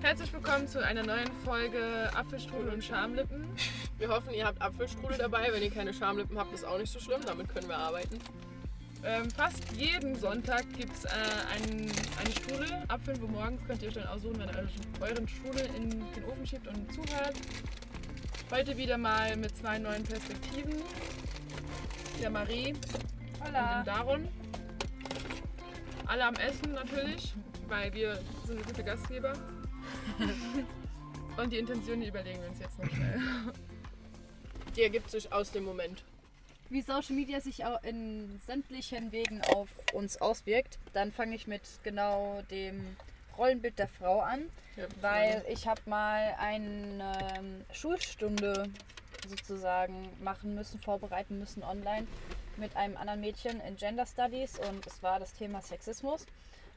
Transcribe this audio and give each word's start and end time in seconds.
Herzlich 0.00 0.32
willkommen 0.32 0.68
zu 0.68 0.82
einer 0.84 1.02
neuen 1.02 1.30
Folge 1.44 2.08
Apfelstrudel 2.14 2.72
und 2.72 2.84
Schamlippen. 2.84 3.44
Wir 3.98 4.08
hoffen, 4.08 4.32
ihr 4.32 4.46
habt 4.46 4.62
Apfelstrudel 4.62 5.18
dabei. 5.18 5.48
Wenn 5.52 5.60
ihr 5.60 5.72
keine 5.72 5.92
Schamlippen 5.92 6.38
habt, 6.38 6.52
ist 6.52 6.64
auch 6.64 6.78
nicht 6.78 6.92
so 6.92 7.00
schlimm. 7.00 7.20
Damit 7.26 7.48
können 7.48 7.68
wir 7.68 7.76
arbeiten. 7.76 8.16
Ähm, 9.04 9.28
fast 9.28 9.60
jeden 9.72 10.14
Sonntag 10.14 10.64
gibt 10.76 10.92
es 10.96 11.04
äh, 11.04 11.08
einen, 11.52 11.90
eine 12.16 12.30
Strudel. 12.30 12.84
Apfeln, 12.86 13.20
wo 13.20 13.26
morgens 13.26 13.60
könnt 13.66 13.82
ihr 13.82 13.88
euch 13.88 13.94
dann 13.94 14.06
aussuchen, 14.06 14.38
wenn 14.38 14.48
ihr 14.48 14.68
euren 15.00 15.26
Strudel 15.26 15.68
in 15.76 15.90
den 15.90 16.24
Ofen 16.30 16.46
schiebt 16.46 16.68
und 16.68 16.92
zuhört. 16.94 17.34
Heute 18.52 18.76
wieder 18.76 18.98
mal 18.98 19.36
mit 19.36 19.56
zwei 19.56 19.80
neuen 19.80 20.04
Perspektiven. 20.04 20.76
Der 22.22 22.30
Marie 22.30 22.72
Hola. 23.44 23.80
und 23.80 23.86
dem 23.86 23.94
Daron. 23.94 24.28
Alle 26.06 26.24
am 26.24 26.34
Essen 26.36 26.72
natürlich, 26.72 27.34
weil 27.66 27.92
wir 27.92 28.18
sind 28.46 28.64
gute 28.64 28.84
Gastgeber. 28.84 29.32
und 31.36 31.52
die 31.52 31.58
Intention, 31.58 32.00
die 32.00 32.08
überlegen 32.08 32.40
wir 32.40 32.48
uns 32.48 32.60
jetzt 32.60 32.78
noch 32.78 32.88
schnell. 32.88 33.20
Die 34.76 34.82
ergibt 34.82 35.10
sich 35.10 35.32
aus 35.32 35.50
dem 35.50 35.64
Moment. 35.64 36.04
Wie 36.70 36.82
Social 36.82 37.16
Media 37.16 37.40
sich 37.40 37.64
auch 37.64 37.82
in 37.82 38.38
sämtlichen 38.46 39.10
Wegen 39.10 39.40
auf 39.54 39.68
uns 39.92 40.20
auswirkt, 40.20 40.78
dann 40.92 41.10
fange 41.10 41.34
ich 41.34 41.48
mit 41.48 41.62
genau 41.82 42.42
dem 42.50 42.96
Rollenbild 43.38 43.78
der 43.78 43.88
Frau 43.88 44.20
an, 44.20 44.50
Ja, 44.76 44.84
weil 45.00 45.44
ich 45.48 45.66
habe 45.66 45.80
mal 45.86 46.36
eine 46.38 47.18
ähm, 47.36 47.64
Schulstunde 47.72 48.70
sozusagen 49.26 50.10
machen 50.22 50.54
müssen, 50.54 50.78
vorbereiten 50.80 51.38
müssen 51.38 51.62
online 51.62 52.06
mit 52.56 52.76
einem 52.76 52.96
anderen 52.96 53.20
Mädchen 53.20 53.60
in 53.60 53.76
Gender 53.76 54.06
Studies 54.06 54.58
und 54.58 54.86
es 54.86 55.02
war 55.02 55.18
das 55.20 55.32
Thema 55.32 55.62
Sexismus. 55.62 56.26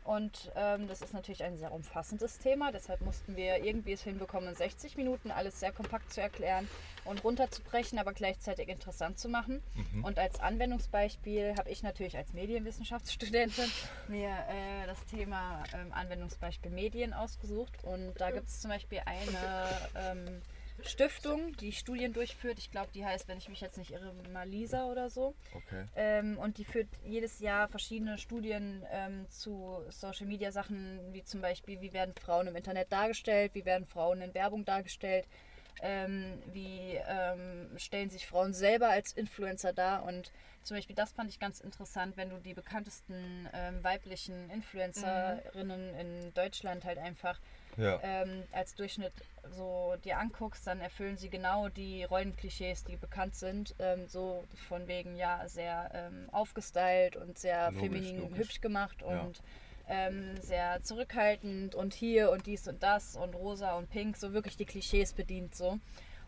Und 0.03 0.51
ähm, 0.55 0.87
das 0.87 1.01
ist 1.01 1.13
natürlich 1.13 1.43
ein 1.43 1.57
sehr 1.57 1.71
umfassendes 1.71 2.39
Thema, 2.39 2.71
deshalb 2.71 3.01
mussten 3.01 3.35
wir 3.35 3.63
irgendwie 3.63 3.91
es 3.91 4.01
hinbekommen, 4.01 4.49
in 4.49 4.55
60 4.55 4.97
Minuten 4.97 5.29
alles 5.29 5.59
sehr 5.59 5.71
kompakt 5.71 6.11
zu 6.11 6.21
erklären 6.21 6.67
und 7.05 7.23
runterzubrechen, 7.23 7.99
aber 7.99 8.13
gleichzeitig 8.13 8.67
interessant 8.67 9.19
zu 9.19 9.29
machen. 9.29 9.61
Und 10.03 10.17
als 10.17 10.39
Anwendungsbeispiel 10.39 11.55
habe 11.57 11.69
ich 11.69 11.83
natürlich 11.83 12.17
als 12.17 12.33
Medienwissenschaftsstudentin 12.33 13.71
mir 14.07 14.29
äh, 14.29 14.87
das 14.87 15.05
Thema 15.05 15.63
ähm, 15.73 15.93
Anwendungsbeispiel 15.93 16.71
Medien 16.71 17.13
ausgesucht. 17.13 17.83
Und 17.83 18.13
da 18.19 18.31
gibt 18.31 18.47
es 18.47 18.61
zum 18.61 18.71
Beispiel 18.71 19.01
eine 19.05 19.67
ähm, 19.95 20.41
Stiftung, 20.87 21.55
die 21.57 21.71
Studien 21.71 22.13
durchführt. 22.13 22.59
Ich 22.59 22.71
glaube, 22.71 22.89
die 22.93 23.05
heißt, 23.05 23.27
wenn 23.27 23.37
ich 23.37 23.49
mich 23.49 23.61
jetzt 23.61 23.77
nicht 23.77 23.91
irre, 23.91 24.13
Malisa 24.31 24.85
oder 24.85 25.09
so. 25.09 25.35
Okay. 25.53 25.85
Ähm, 25.95 26.37
und 26.37 26.57
die 26.57 26.65
führt 26.65 26.87
jedes 27.03 27.39
Jahr 27.39 27.67
verschiedene 27.67 28.17
Studien 28.17 28.85
ähm, 28.91 29.25
zu 29.29 29.81
Social 29.89 30.27
Media 30.27 30.51
Sachen, 30.51 30.99
wie 31.13 31.23
zum 31.23 31.41
Beispiel, 31.41 31.81
wie 31.81 31.93
werden 31.93 32.13
Frauen 32.15 32.47
im 32.47 32.55
Internet 32.55 32.91
dargestellt, 32.91 33.51
wie 33.53 33.65
werden 33.65 33.85
Frauen 33.85 34.21
in 34.21 34.33
Werbung 34.33 34.65
dargestellt, 34.65 35.27
ähm, 35.81 36.41
wie 36.53 36.99
ähm, 37.07 37.69
stellen 37.77 38.09
sich 38.09 38.27
Frauen 38.27 38.53
selber 38.53 38.89
als 38.89 39.13
Influencer 39.13 39.73
dar. 39.73 40.03
Und 40.03 40.31
zum 40.63 40.77
Beispiel 40.77 40.95
das 40.95 41.11
fand 41.11 41.29
ich 41.29 41.39
ganz 41.39 41.59
interessant, 41.59 42.17
wenn 42.17 42.29
du 42.29 42.37
die 42.37 42.53
bekanntesten 42.53 43.49
ähm, 43.53 43.83
weiblichen 43.83 44.49
Influencerinnen 44.49 45.95
in 45.95 46.33
Deutschland 46.33 46.85
halt 46.85 46.97
einfach 46.97 47.39
Ja. 47.77 47.99
ähm, 48.03 48.43
als 48.51 48.75
Durchschnitt 48.75 49.13
so 49.49 49.95
dir 50.03 50.19
anguckst, 50.19 50.67
dann 50.67 50.81
erfüllen 50.81 51.17
sie 51.17 51.29
genau 51.29 51.69
die 51.69 52.03
Rollenklischees, 52.03 52.83
die 52.83 52.95
bekannt 52.95 53.35
sind. 53.35 53.73
Ähm, 53.79 54.07
so 54.07 54.43
von 54.67 54.87
wegen, 54.87 55.15
ja, 55.15 55.47
sehr 55.47 55.89
ähm, 55.93 56.29
aufgestylt 56.31 57.15
und 57.15 57.39
sehr 57.39 57.71
Logisch, 57.71 57.79
feminin 57.89 58.19
logisch. 58.19 58.37
hübsch 58.37 58.61
gemacht 58.61 59.01
Ja. 59.01 59.43
Ähm, 59.89 60.39
sehr 60.41 60.81
zurückhaltend 60.83 61.75
und 61.75 61.93
hier 61.93 62.31
und 62.31 62.45
dies 62.45 62.67
und 62.67 62.81
das 62.83 63.15
und 63.15 63.35
rosa 63.35 63.73
und 63.73 63.89
pink, 63.89 64.17
so 64.17 64.33
wirklich 64.33 64.57
die 64.57 64.65
Klischees 64.65 65.13
bedient 65.13 65.55
so. 65.55 65.79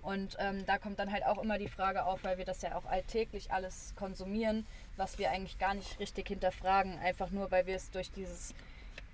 Und 0.01 0.35
ähm, 0.39 0.65
da 0.65 0.77
kommt 0.77 0.99
dann 0.99 1.11
halt 1.11 1.25
auch 1.25 1.41
immer 1.41 1.57
die 1.57 1.69
Frage 1.69 2.05
auf, 2.05 2.23
weil 2.25 2.37
wir 2.37 2.43
das 2.43 2.61
ja 2.61 2.75
auch 2.75 2.85
alltäglich 2.85 3.51
alles 3.51 3.93
konsumieren, 3.95 4.67
was 4.97 5.17
wir 5.17 5.31
eigentlich 5.31 5.57
gar 5.59 5.73
nicht 5.73 5.97
richtig 5.99 6.27
hinterfragen, 6.27 6.99
einfach 6.99 7.29
nur 7.29 7.51
weil 7.51 7.65
wir 7.67 7.75
es 7.75 7.89
durch 7.89 8.11
dieses 8.11 8.53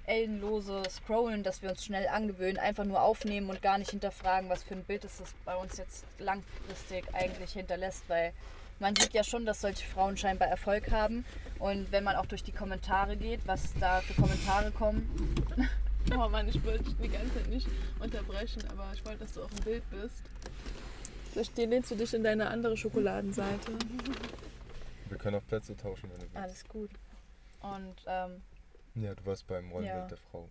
ellenlose 0.08 0.81
Scrollen, 0.90 1.44
das 1.44 1.62
wir 1.62 1.69
uns 1.69 1.85
schnell 1.85 2.08
angewöhnen, 2.08 2.58
einfach 2.58 2.85
nur 2.85 3.03
aufnehmen 3.03 3.52
und 3.52 3.62
gar 3.62 3.78
nicht 3.78 3.91
hinterfragen, 3.91 4.50
was 4.50 4.64
für 4.64 4.74
ein 4.74 4.84
Bild 4.84 5.06
es 5.06 5.18
das 5.18 5.35
bei 5.46 5.56
uns 5.56 5.78
jetzt 5.78 6.06
langfristig 6.18 7.06
eigentlich 7.14 7.53
hinterlässt, 7.53 8.03
weil 8.08 8.34
man 8.79 8.95
sieht 8.95 9.13
ja 9.13 9.23
schon, 9.23 9.45
dass 9.45 9.62
solche 9.62 9.85
Frauen 9.85 10.17
scheinbar 10.17 10.47
Erfolg 10.47 10.91
haben 10.91 11.25
und 11.59 11.91
wenn 11.91 12.03
man 12.03 12.16
auch 12.16 12.25
durch 12.25 12.44
die 12.44 12.51
Kommentare 12.51 13.17
geht, 13.17 13.45
was 13.47 13.73
da 13.79 14.01
für 14.01 14.13
Kommentare 14.19 14.72
kommen, 14.72 15.09
Oh 16.16 16.28
Mann, 16.29 16.47
ich 16.47 16.63
wollte 16.63 16.84
dich 16.85 16.95
die 16.97 17.09
ganze 17.09 17.34
Zeit 17.35 17.47
nicht 17.50 17.67
unterbrechen, 18.00 18.63
aber 18.72 18.90
ich 18.94 19.06
wollte, 19.06 19.19
dass 19.19 19.34
du 19.34 19.44
auf 19.44 19.53
dem 19.53 19.63
Bild 19.66 19.84
bist. 19.91 20.23
Vielleicht 21.34 21.56
lehnst 21.57 21.91
du 21.91 21.95
dich 21.95 22.13
in 22.16 22.23
deine 22.23 22.47
andere 22.50 22.75
Schokoladenseite. 22.78 23.73
Wir 25.09 25.17
können 25.17 25.35
auch 25.35 25.46
Plätze 25.46 25.75
tauschen, 25.75 26.09
wenn 26.09 26.17
du 26.17 26.23
willst. 26.23 26.38
alles 26.38 26.67
gut. 26.67 26.90
Und 27.59 27.96
ähm, 28.07 28.41
Ja, 28.96 29.13
du 29.13 29.25
warst 29.25 29.46
beim 29.46 29.69
Rollenbild 29.72 30.01
Ja. 30.03 30.07
der 30.07 30.17
Frau. 30.17 30.50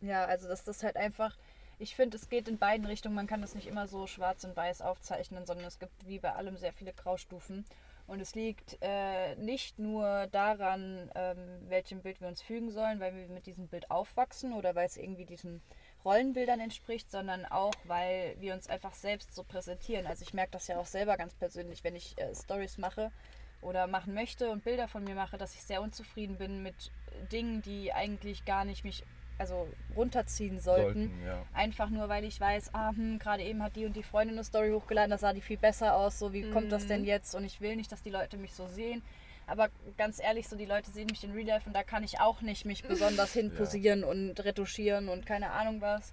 Ja, 0.00 0.24
also 0.26 0.48
dass 0.48 0.64
das 0.64 0.82
halt 0.82 0.96
einfach, 0.96 1.36
ich 1.78 1.94
finde, 1.94 2.16
es 2.16 2.28
geht 2.28 2.48
in 2.48 2.58
beiden 2.58 2.86
Richtungen. 2.86 3.14
Man 3.14 3.26
kann 3.26 3.40
das 3.40 3.54
nicht 3.54 3.66
immer 3.66 3.86
so 3.86 4.06
schwarz 4.06 4.44
und 4.44 4.56
weiß 4.56 4.82
aufzeichnen, 4.82 5.46
sondern 5.46 5.66
es 5.66 5.78
gibt 5.78 6.06
wie 6.06 6.18
bei 6.18 6.32
allem 6.32 6.56
sehr 6.56 6.72
viele 6.72 6.92
Graustufen. 6.92 7.64
Und 8.08 8.20
es 8.20 8.34
liegt 8.34 8.78
äh, 8.80 9.36
nicht 9.36 9.78
nur 9.78 10.28
daran, 10.28 11.10
ähm, 11.14 11.36
welchem 11.68 12.00
Bild 12.00 12.22
wir 12.22 12.28
uns 12.28 12.40
fügen 12.40 12.70
sollen, 12.70 13.00
weil 13.00 13.14
wir 13.14 13.28
mit 13.28 13.46
diesem 13.46 13.68
Bild 13.68 13.90
aufwachsen 13.90 14.54
oder 14.54 14.74
weil 14.74 14.86
es 14.86 14.96
irgendwie 14.96 15.26
diesen 15.26 15.60
Rollenbildern 16.06 16.58
entspricht, 16.58 17.10
sondern 17.10 17.44
auch, 17.44 17.74
weil 17.84 18.34
wir 18.40 18.54
uns 18.54 18.66
einfach 18.66 18.94
selbst 18.94 19.34
so 19.34 19.44
präsentieren. 19.44 20.06
Also 20.06 20.22
ich 20.22 20.32
merke 20.32 20.52
das 20.52 20.68
ja 20.68 20.78
auch 20.78 20.86
selber 20.86 21.18
ganz 21.18 21.34
persönlich, 21.34 21.84
wenn 21.84 21.94
ich 21.94 22.16
äh, 22.18 22.34
Stories 22.34 22.78
mache 22.78 23.12
oder 23.60 23.86
machen 23.86 24.14
möchte 24.14 24.50
und 24.50 24.64
Bilder 24.64 24.88
von 24.88 25.04
mir 25.04 25.14
mache, 25.14 25.36
dass 25.36 25.54
ich 25.54 25.62
sehr 25.62 25.82
unzufrieden 25.82 26.38
bin 26.38 26.62
mit 26.62 26.90
Dingen, 27.30 27.60
die 27.60 27.92
eigentlich 27.92 28.46
gar 28.46 28.64
nicht 28.64 28.84
mich 28.84 29.04
also 29.38 29.68
runterziehen 29.96 30.58
sollten. 30.58 31.08
Sollten, 31.08 31.24
ja. 31.24 31.42
Einfach 31.54 31.90
nur, 31.90 32.08
weil 32.08 32.24
ich 32.24 32.40
weiß, 32.40 32.74
ah, 32.74 32.90
hm, 32.90 33.18
gerade 33.18 33.42
eben 33.42 33.62
hat 33.62 33.76
die 33.76 33.86
und 33.86 33.94
die 33.94 34.02
Freundin 34.02 34.36
eine 34.36 34.44
Story 34.44 34.70
hochgeladen, 34.70 35.10
da 35.10 35.18
sah 35.18 35.32
die 35.32 35.40
viel 35.40 35.56
besser 35.56 35.94
aus, 35.94 36.18
so 36.18 36.32
wie 36.32 36.50
kommt 36.50 36.72
das 36.72 36.86
denn 36.86 37.04
jetzt? 37.04 37.34
Und 37.34 37.44
ich 37.44 37.60
will 37.60 37.76
nicht, 37.76 37.90
dass 37.92 38.02
die 38.02 38.10
Leute 38.10 38.36
mich 38.36 38.54
so 38.54 38.66
sehen. 38.66 39.02
Aber 39.46 39.70
ganz 39.96 40.20
ehrlich, 40.20 40.46
so 40.46 40.56
die 40.56 40.66
Leute 40.66 40.90
sehen 40.90 41.06
mich 41.10 41.24
in 41.24 41.32
Real 41.32 41.46
Life 41.46 41.66
und 41.66 41.74
da 41.74 41.82
kann 41.82 42.04
ich 42.04 42.20
auch 42.20 42.42
nicht 42.42 42.66
mich 42.66 42.82
besonders 42.82 43.32
hinposieren 43.34 44.04
und 44.04 44.44
retuschieren 44.44 45.08
und 45.08 45.24
keine 45.24 45.50
Ahnung 45.52 45.80
was. 45.80 46.12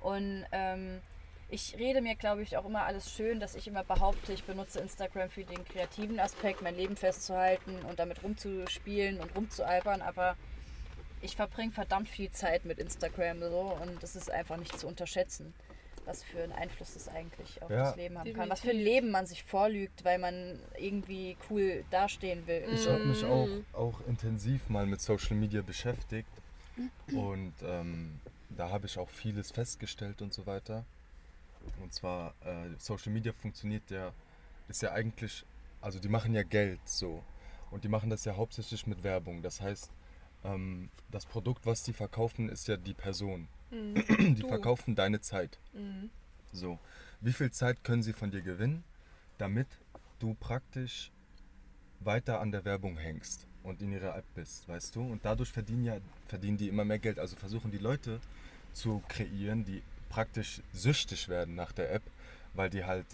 Und 0.00 0.46
ähm, 0.50 1.00
ich 1.50 1.76
rede 1.78 2.00
mir, 2.00 2.14
glaube 2.14 2.42
ich, 2.42 2.56
auch 2.56 2.64
immer 2.64 2.84
alles 2.84 3.12
schön, 3.12 3.40
dass 3.40 3.54
ich 3.54 3.66
immer 3.66 3.84
behaupte, 3.84 4.32
ich 4.32 4.44
benutze 4.44 4.80
Instagram 4.80 5.28
für 5.28 5.44
den 5.44 5.64
kreativen 5.64 6.20
Aspekt, 6.20 6.62
mein 6.62 6.76
Leben 6.76 6.96
festzuhalten 6.96 7.80
und 7.88 7.98
damit 7.98 8.22
rumzuspielen 8.22 9.20
und 9.20 9.34
rumzualbern, 9.36 10.00
aber 10.00 10.36
ich 11.20 11.36
verbringe 11.36 11.72
verdammt 11.72 12.08
viel 12.08 12.30
Zeit 12.30 12.64
mit 12.64 12.78
Instagram 12.78 13.40
so 13.40 13.76
und 13.82 14.02
das 14.02 14.16
ist 14.16 14.30
einfach 14.30 14.56
nicht 14.56 14.78
zu 14.78 14.86
unterschätzen, 14.86 15.52
was 16.04 16.22
für 16.24 16.42
einen 16.42 16.52
Einfluss 16.52 16.94
das 16.94 17.08
eigentlich 17.08 17.62
auf 17.62 17.70
Ja. 17.70 17.84
das 17.84 17.96
Leben 17.96 18.18
haben 18.18 18.32
kann. 18.32 18.48
Was 18.48 18.60
für 18.60 18.70
ein. 18.70 18.76
Leben 18.76 19.10
man 19.10 19.26
sich 19.26 19.44
vorlügt, 19.44 20.04
weil 20.04 20.18
man 20.18 20.58
irgendwie 20.78 21.36
cool 21.50 21.84
dastehen 21.90 22.46
will. 22.46 22.64
Ich 22.72 22.86
habe 22.88 23.04
mich 23.04 23.24
auch, 23.24 23.48
auch 23.72 24.00
intensiv 24.06 24.68
mal 24.68 24.86
mit 24.86 25.00
Social 25.00 25.36
Media 25.36 25.62
beschäftigt 25.62 26.28
und 27.12 27.54
ähm, 27.62 28.20
da 28.48 28.70
habe 28.70 28.86
ich 28.86 28.98
auch 28.98 29.08
vieles 29.10 29.50
festgestellt 29.50 30.22
und 30.22 30.32
so 30.32 30.46
weiter. 30.46 30.84
Und 31.82 31.92
zwar, 31.92 32.34
äh, 32.44 32.70
Social 32.78 33.12
Media 33.12 33.32
funktioniert 33.32 33.90
ja, 33.90 34.12
ist 34.68 34.80
ja 34.82 34.92
eigentlich, 34.92 35.44
also 35.80 35.98
die 35.98 36.08
machen 36.08 36.34
ja 36.34 36.42
Geld 36.42 36.80
so. 36.86 37.22
Und 37.70 37.84
die 37.84 37.88
machen 37.88 38.10
das 38.10 38.24
ja 38.24 38.34
hauptsächlich 38.36 38.86
mit 38.86 39.02
Werbung. 39.04 39.42
Das 39.42 39.60
heißt, 39.60 39.90
ähm, 40.44 40.90
das 41.10 41.26
Produkt, 41.26 41.66
was 41.66 41.82
die 41.82 41.92
verkaufen, 41.92 42.48
ist 42.48 42.68
ja 42.68 42.76
die 42.76 42.94
Person. 42.94 43.48
Die 43.70 44.34
Du. 44.34 44.48
verkaufen 44.48 44.96
deine 44.96 45.20
Zeit. 45.20 45.60
So, 46.52 46.78
wie 47.20 47.32
viel 47.32 47.52
Zeit 47.52 47.84
können 47.84 48.02
sie 48.02 48.12
von 48.12 48.32
dir 48.32 48.42
gewinnen, 48.42 48.82
damit 49.38 49.68
du 50.18 50.34
praktisch 50.34 51.12
weiter 52.00 52.40
an 52.40 52.50
der 52.50 52.64
Werbung 52.64 52.96
hängst 52.96 53.46
und 53.62 53.80
in 53.80 53.92
ihrer 53.92 54.16
App 54.16 54.24
bist, 54.34 54.68
weißt 54.68 54.96
du? 54.96 55.02
Und 55.02 55.24
dadurch 55.24 55.52
verdienen 55.52 55.84
ja 55.84 55.98
verdienen 56.26 56.56
die 56.56 56.68
immer 56.68 56.84
mehr 56.84 56.98
Geld. 56.98 57.20
Also 57.20 57.36
versuchen 57.36 57.70
die 57.70 57.78
Leute 57.78 58.20
zu 58.72 59.02
kreieren, 59.08 59.64
die 59.64 59.82
praktisch 60.08 60.62
süchtig 60.72 61.28
werden 61.28 61.54
nach 61.54 61.70
der 61.70 61.92
App, 61.92 62.02
weil 62.54 62.70
die 62.70 62.84
halt 62.84 63.06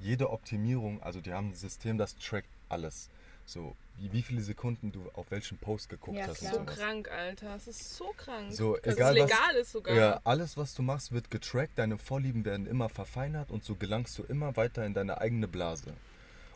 jede 0.00 0.30
Optimierung, 0.30 1.02
also 1.02 1.20
die 1.20 1.32
haben 1.32 1.48
ein 1.48 1.54
System, 1.54 1.98
das 1.98 2.16
trackt 2.16 2.48
alles. 2.68 3.08
So, 3.46 3.76
wie, 3.98 4.12
wie 4.12 4.22
viele 4.22 4.40
Sekunden 4.40 4.90
du 4.90 5.08
auf 5.14 5.30
welchen 5.30 5.58
Post 5.58 5.88
geguckt 5.88 6.16
Ja, 6.16 6.26
hast 6.28 6.38
klar. 6.38 6.54
So 6.54 6.64
krank, 6.64 7.10
Alter. 7.10 7.54
Es 7.56 7.68
ist 7.68 7.96
so 7.96 8.12
krank. 8.16 8.52
So, 8.52 8.76
Dass 8.76 8.94
egal 8.94 9.16
es 9.16 9.22
was- 9.24 9.30
legal 9.30 9.54
ist 9.56 9.72
sogar. 9.72 9.94
Ja, 9.96 10.20
alles, 10.24 10.56
was 10.56 10.74
du 10.74 10.82
machst, 10.82 11.12
wird 11.12 11.30
getrackt, 11.30 11.78
deine 11.78 11.98
Vorlieben 11.98 12.44
werden 12.44 12.66
immer 12.66 12.88
verfeinert 12.88 13.50
und 13.50 13.64
so 13.64 13.74
gelangst 13.74 14.16
du 14.18 14.22
immer 14.24 14.56
weiter 14.56 14.84
in 14.86 14.94
deine 14.94 15.20
eigene 15.20 15.46
Blase. 15.48 15.92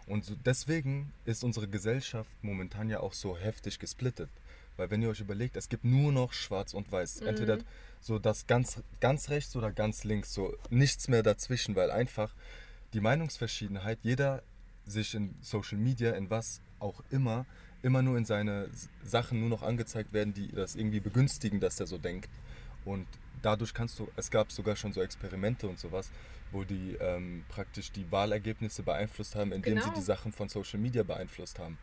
Und 0.06 0.24
so 0.24 0.34
deswegen 0.44 1.12
ist 1.26 1.44
unsere 1.44 1.68
Gesellschaft 1.68 2.30
momentan 2.42 2.88
ja 2.88 3.00
auch 3.00 3.12
so 3.12 3.36
heftig 3.36 3.78
gesplittet. 3.78 4.30
Weil 4.78 4.90
wenn 4.90 5.02
ihr 5.02 5.10
euch 5.10 5.20
überlegt, 5.20 5.56
es 5.56 5.68
gibt 5.68 5.84
nur 5.84 6.12
noch 6.12 6.32
schwarz 6.32 6.72
und 6.72 6.90
weiß. 6.90 7.20
Mhm. 7.20 7.26
Entweder 7.26 7.58
so 8.00 8.18
das 8.18 8.46
ganz, 8.46 8.80
ganz 9.00 9.28
rechts 9.28 9.54
oder 9.56 9.70
ganz 9.72 10.04
links, 10.04 10.32
so 10.32 10.56
nichts 10.70 11.08
mehr 11.08 11.22
dazwischen, 11.22 11.76
weil 11.76 11.90
einfach 11.90 12.32
die 12.94 13.00
Meinungsverschiedenheit, 13.00 13.98
jeder 14.02 14.42
sich 14.90 15.14
in 15.14 15.34
Social 15.40 15.78
Media, 15.78 16.12
in 16.12 16.30
was 16.30 16.60
auch 16.80 17.02
immer, 17.10 17.46
immer 17.82 18.02
nur 18.02 18.16
in 18.18 18.24
seine 18.24 18.68
Sachen 19.04 19.40
nur 19.40 19.48
noch 19.48 19.62
angezeigt 19.62 20.12
werden, 20.12 20.34
die 20.34 20.48
das 20.48 20.74
irgendwie 20.76 21.00
begünstigen, 21.00 21.60
dass 21.60 21.78
er 21.80 21.86
so 21.86 21.98
denkt. 21.98 22.30
Und 22.84 23.06
dadurch 23.42 23.74
kannst 23.74 23.98
du, 23.98 24.08
es 24.16 24.30
gab 24.30 24.50
sogar 24.50 24.76
schon 24.76 24.92
so 24.92 25.00
Experimente 25.00 25.68
und 25.68 25.78
sowas, 25.78 26.10
wo 26.50 26.64
die 26.64 26.96
ähm, 27.00 27.44
praktisch 27.48 27.92
die 27.92 28.10
Wahlergebnisse 28.10 28.82
beeinflusst 28.82 29.34
haben, 29.36 29.52
indem 29.52 29.78
sie 29.78 29.84
Genau. 29.84 29.94
die 29.96 30.02
Sachen 30.02 30.32
von 30.32 30.48
Social 30.48 30.80
Media 30.80 31.02
beeinflusst 31.02 31.58
haben. 31.58 31.78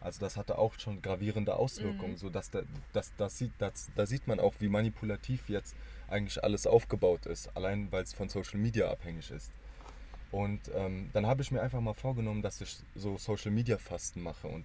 Also 0.00 0.20
das 0.20 0.36
hatte 0.36 0.56
auch 0.58 0.78
schon 0.78 1.02
gravierende 1.02 1.56
Auswirkungen, 1.56 2.12
Mhm. 2.12 2.16
so 2.16 2.30
dass 2.30 2.50
da, 2.50 2.62
das, 2.92 3.12
das 3.16 3.36
sieht, 3.38 3.52
das, 3.58 3.90
da 3.96 4.06
sieht 4.06 4.26
man 4.26 4.40
auch, 4.40 4.54
wie 4.58 4.68
manipulativ 4.68 5.48
jetzt 5.48 5.74
eigentlich 6.08 6.42
alles 6.42 6.66
aufgebaut 6.66 7.26
ist, 7.26 7.54
allein 7.56 7.90
weil 7.92 8.02
es 8.02 8.12
von 8.14 8.28
Social 8.28 8.58
Media 8.58 8.90
abhängig 8.90 9.30
ist. 9.30 9.50
Und 10.32 10.70
ähm, 10.74 11.10
dann 11.12 11.26
habe 11.26 11.42
ich 11.42 11.50
mir 11.50 11.60
einfach 11.60 11.80
mal 11.80 11.94
vorgenommen, 11.94 12.42
dass 12.42 12.60
ich 12.60 12.78
so 12.94 13.18
Social 13.18 13.50
Media 13.50 13.78
Fasten 13.78 14.22
mache. 14.22 14.46
Und 14.46 14.64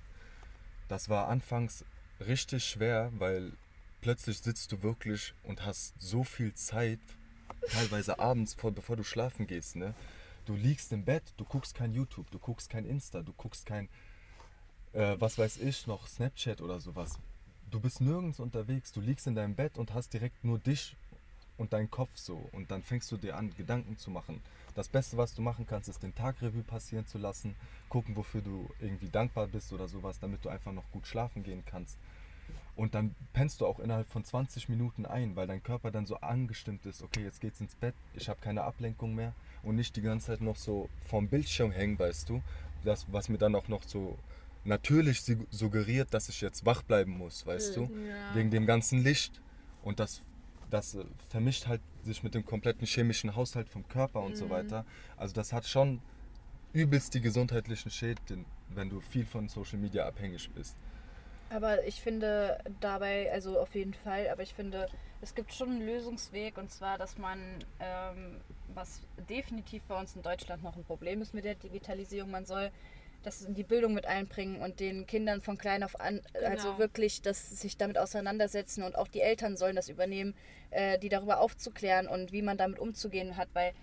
das 0.87 1.09
war 1.09 1.27
anfangs 1.27 1.83
richtig 2.19 2.65
schwer, 2.65 3.11
weil 3.17 3.51
plötzlich 4.01 4.39
sitzt 4.39 4.71
du 4.71 4.83
wirklich 4.83 5.33
und 5.43 5.65
hast 5.65 5.99
so 5.99 6.23
viel 6.23 6.53
Zeit, 6.53 6.99
teilweise 7.71 8.19
abends, 8.19 8.53
vor, 8.53 8.71
bevor 8.71 8.95
du 8.95 9.03
schlafen 9.03 9.47
gehst. 9.47 9.75
Ne? 9.75 9.95
Du 10.45 10.53
liegst 10.53 10.91
im 10.91 11.03
Bett, 11.03 11.23
du 11.37 11.45
guckst 11.45 11.73
kein 11.73 11.91
YouTube, 11.91 12.29
du 12.29 12.37
guckst 12.37 12.69
kein 12.69 12.85
Insta, 12.85 13.23
du 13.23 13.33
guckst 13.33 13.65
kein, 13.65 13.89
äh, 14.93 15.15
was 15.17 15.39
weiß 15.39 15.57
ich, 15.57 15.87
noch 15.87 16.07
Snapchat 16.07 16.61
oder 16.61 16.79
sowas. 16.79 17.17
Du 17.71 17.79
bist 17.79 17.99
nirgends 17.99 18.39
unterwegs, 18.39 18.91
du 18.91 19.01
liegst 19.01 19.25
in 19.25 19.33
deinem 19.33 19.55
Bett 19.55 19.79
und 19.79 19.95
hast 19.95 20.13
direkt 20.13 20.43
nur 20.43 20.59
dich 20.59 20.95
und 21.57 21.73
deinen 21.73 21.89
Kopf 21.89 22.11
so. 22.15 22.49
Und 22.51 22.71
dann 22.71 22.83
fängst 22.83 23.11
du 23.11 23.17
dir 23.17 23.35
an, 23.37 23.53
Gedanken 23.55 23.97
zu 23.97 24.11
machen. 24.11 24.41
Das 24.75 24.89
Beste, 24.89 25.17
was 25.17 25.33
du 25.33 25.41
machen 25.41 25.65
kannst, 25.65 25.87
ist 25.89 26.03
den 26.03 26.13
Tag 26.15 26.41
Revue 26.41 26.63
passieren 26.63 27.07
zu 27.07 27.17
lassen, 27.17 27.55
gucken, 27.87 28.15
wofür 28.15 28.41
du 28.41 28.69
irgendwie 28.79 29.09
dankbar 29.09 29.47
bist 29.47 29.71
oder 29.71 29.87
sowas, 29.87 30.19
damit 30.19 30.43
du 30.43 30.49
einfach 30.49 30.73
noch 30.73 30.89
gut 30.91 31.07
schlafen 31.07 31.43
gehen 31.43 31.63
kannst. 31.65 31.97
Und 32.75 32.93
dann 32.93 33.15
pennst 33.31 33.61
du 33.61 33.65
auch 33.65 33.79
innerhalb 33.79 34.07
von 34.09 34.25
20 34.25 34.67
Minuten 34.67 35.05
ein, 35.05 35.35
weil 35.37 35.47
dein 35.47 35.63
Körper 35.63 35.91
dann 35.91 36.05
so 36.05 36.17
angestimmt 36.17 36.85
ist, 36.85 37.01
okay, 37.01 37.23
jetzt 37.23 37.39
geht's 37.39 37.61
ins 37.61 37.73
Bett, 37.75 37.95
ich 38.13 38.27
habe 38.27 38.41
keine 38.41 38.63
Ablenkung 38.63 39.15
mehr 39.15 39.33
und 39.63 39.75
nicht 39.75 39.95
die 39.95 40.01
ganze 40.01 40.27
Zeit 40.27 40.41
noch 40.41 40.57
so 40.57 40.89
vorm 41.07 41.29
Bildschirm 41.29 41.71
hängen, 41.71 41.97
weißt 41.97 42.27
du, 42.29 42.41
das, 42.83 43.05
was 43.11 43.29
mir 43.29 43.37
dann 43.37 43.55
auch 43.55 43.69
noch 43.69 43.83
so 43.83 44.17
natürlich 44.65 45.23
suggeriert, 45.51 46.13
dass 46.13 46.27
ich 46.27 46.41
jetzt 46.41 46.65
wach 46.65 46.81
bleiben 46.83 47.17
muss, 47.17 47.45
weißt 47.45 47.77
du, 47.77 47.83
Ja. 47.83 48.35
wegen 48.35 48.51
dem 48.51 48.65
ganzen 48.65 49.03
Licht 49.03 49.39
und 49.83 49.99
das, 49.99 50.21
das 50.69 50.97
vermischt 51.29 51.67
halt 51.67 51.81
sich 52.03 52.23
mit 52.23 52.35
dem 52.35 52.45
kompletten 52.45 52.85
chemischen 52.85 53.35
Haushalt 53.35 53.69
vom 53.69 53.87
Körper 53.87 54.21
und 54.21 54.35
so 54.35 54.49
weiter. 54.49 54.85
Also 55.17 55.33
das 55.33 55.53
hat 55.53 55.65
schon 55.65 56.01
übelst 56.73 57.13
die 57.13 57.21
gesundheitlichen 57.21 57.89
Schäden, 57.89 58.45
wenn 58.69 58.89
du 58.89 58.99
viel 58.99 59.25
von 59.25 59.47
Social 59.47 59.79
Media 59.79 60.05
abhängig 60.05 60.49
bist. 60.51 60.75
Aber 61.49 61.85
ich 61.85 62.01
finde 62.01 62.57
dabei, 62.79 63.31
also 63.31 63.59
auf 63.59 63.75
jeden 63.75 63.93
Fall, 63.93 64.27
aber 64.29 64.43
ich 64.43 64.53
finde, 64.53 64.87
es 65.21 65.35
gibt 65.35 65.53
schon 65.53 65.69
einen 65.69 65.85
Lösungsweg 65.85 66.57
und 66.57 66.71
zwar, 66.71 66.97
dass 66.97 67.17
man, 67.17 67.39
ähm, 67.79 68.41
was 68.73 69.01
definitiv 69.29 69.83
bei 69.83 69.97
uns 69.99 70.15
in 70.15 70.21
Deutschland 70.21 70.63
noch 70.63 70.75
ein 70.75 70.83
Problem 70.83 71.21
ist 71.21 71.33
mit 71.33 71.45
der 71.45 71.55
Digitalisierung, 71.55 72.31
man 72.31 72.45
soll 72.45 72.71
das 73.25 73.41
in 73.41 73.53
die 73.55 73.63
Bildung 73.63 73.93
mit 73.93 74.05
einbringen 74.05 74.61
und 74.61 74.79
den 74.79 75.05
Kindern 75.07 75.41
von 75.41 75.57
klein 75.57 75.83
auf 75.83 75.99
an, 75.99 76.21
also 76.43 76.67
Genau. 76.69 76.79
wirklich, 76.79 77.21
dass 77.21 77.49
sie 77.49 77.55
sich 77.55 77.77
damit 77.77 77.97
auseinandersetzen 77.97 78.83
und 78.83 78.95
auch 78.97 79.07
die 79.07 79.21
Eltern 79.21 79.57
sollen 79.57 79.75
das 79.75 79.89
übernehmen, 79.89 80.35
äh, 80.71 80.99
die 80.99 81.09
darüber 81.09 81.39
aufzuklären 81.39 82.07
und 82.07 82.31
wie 82.31 82.41
man 82.41 82.57
damit 82.57 82.79
umzugehen 82.79 83.37
hat, 83.37 83.47
weil 83.53 83.73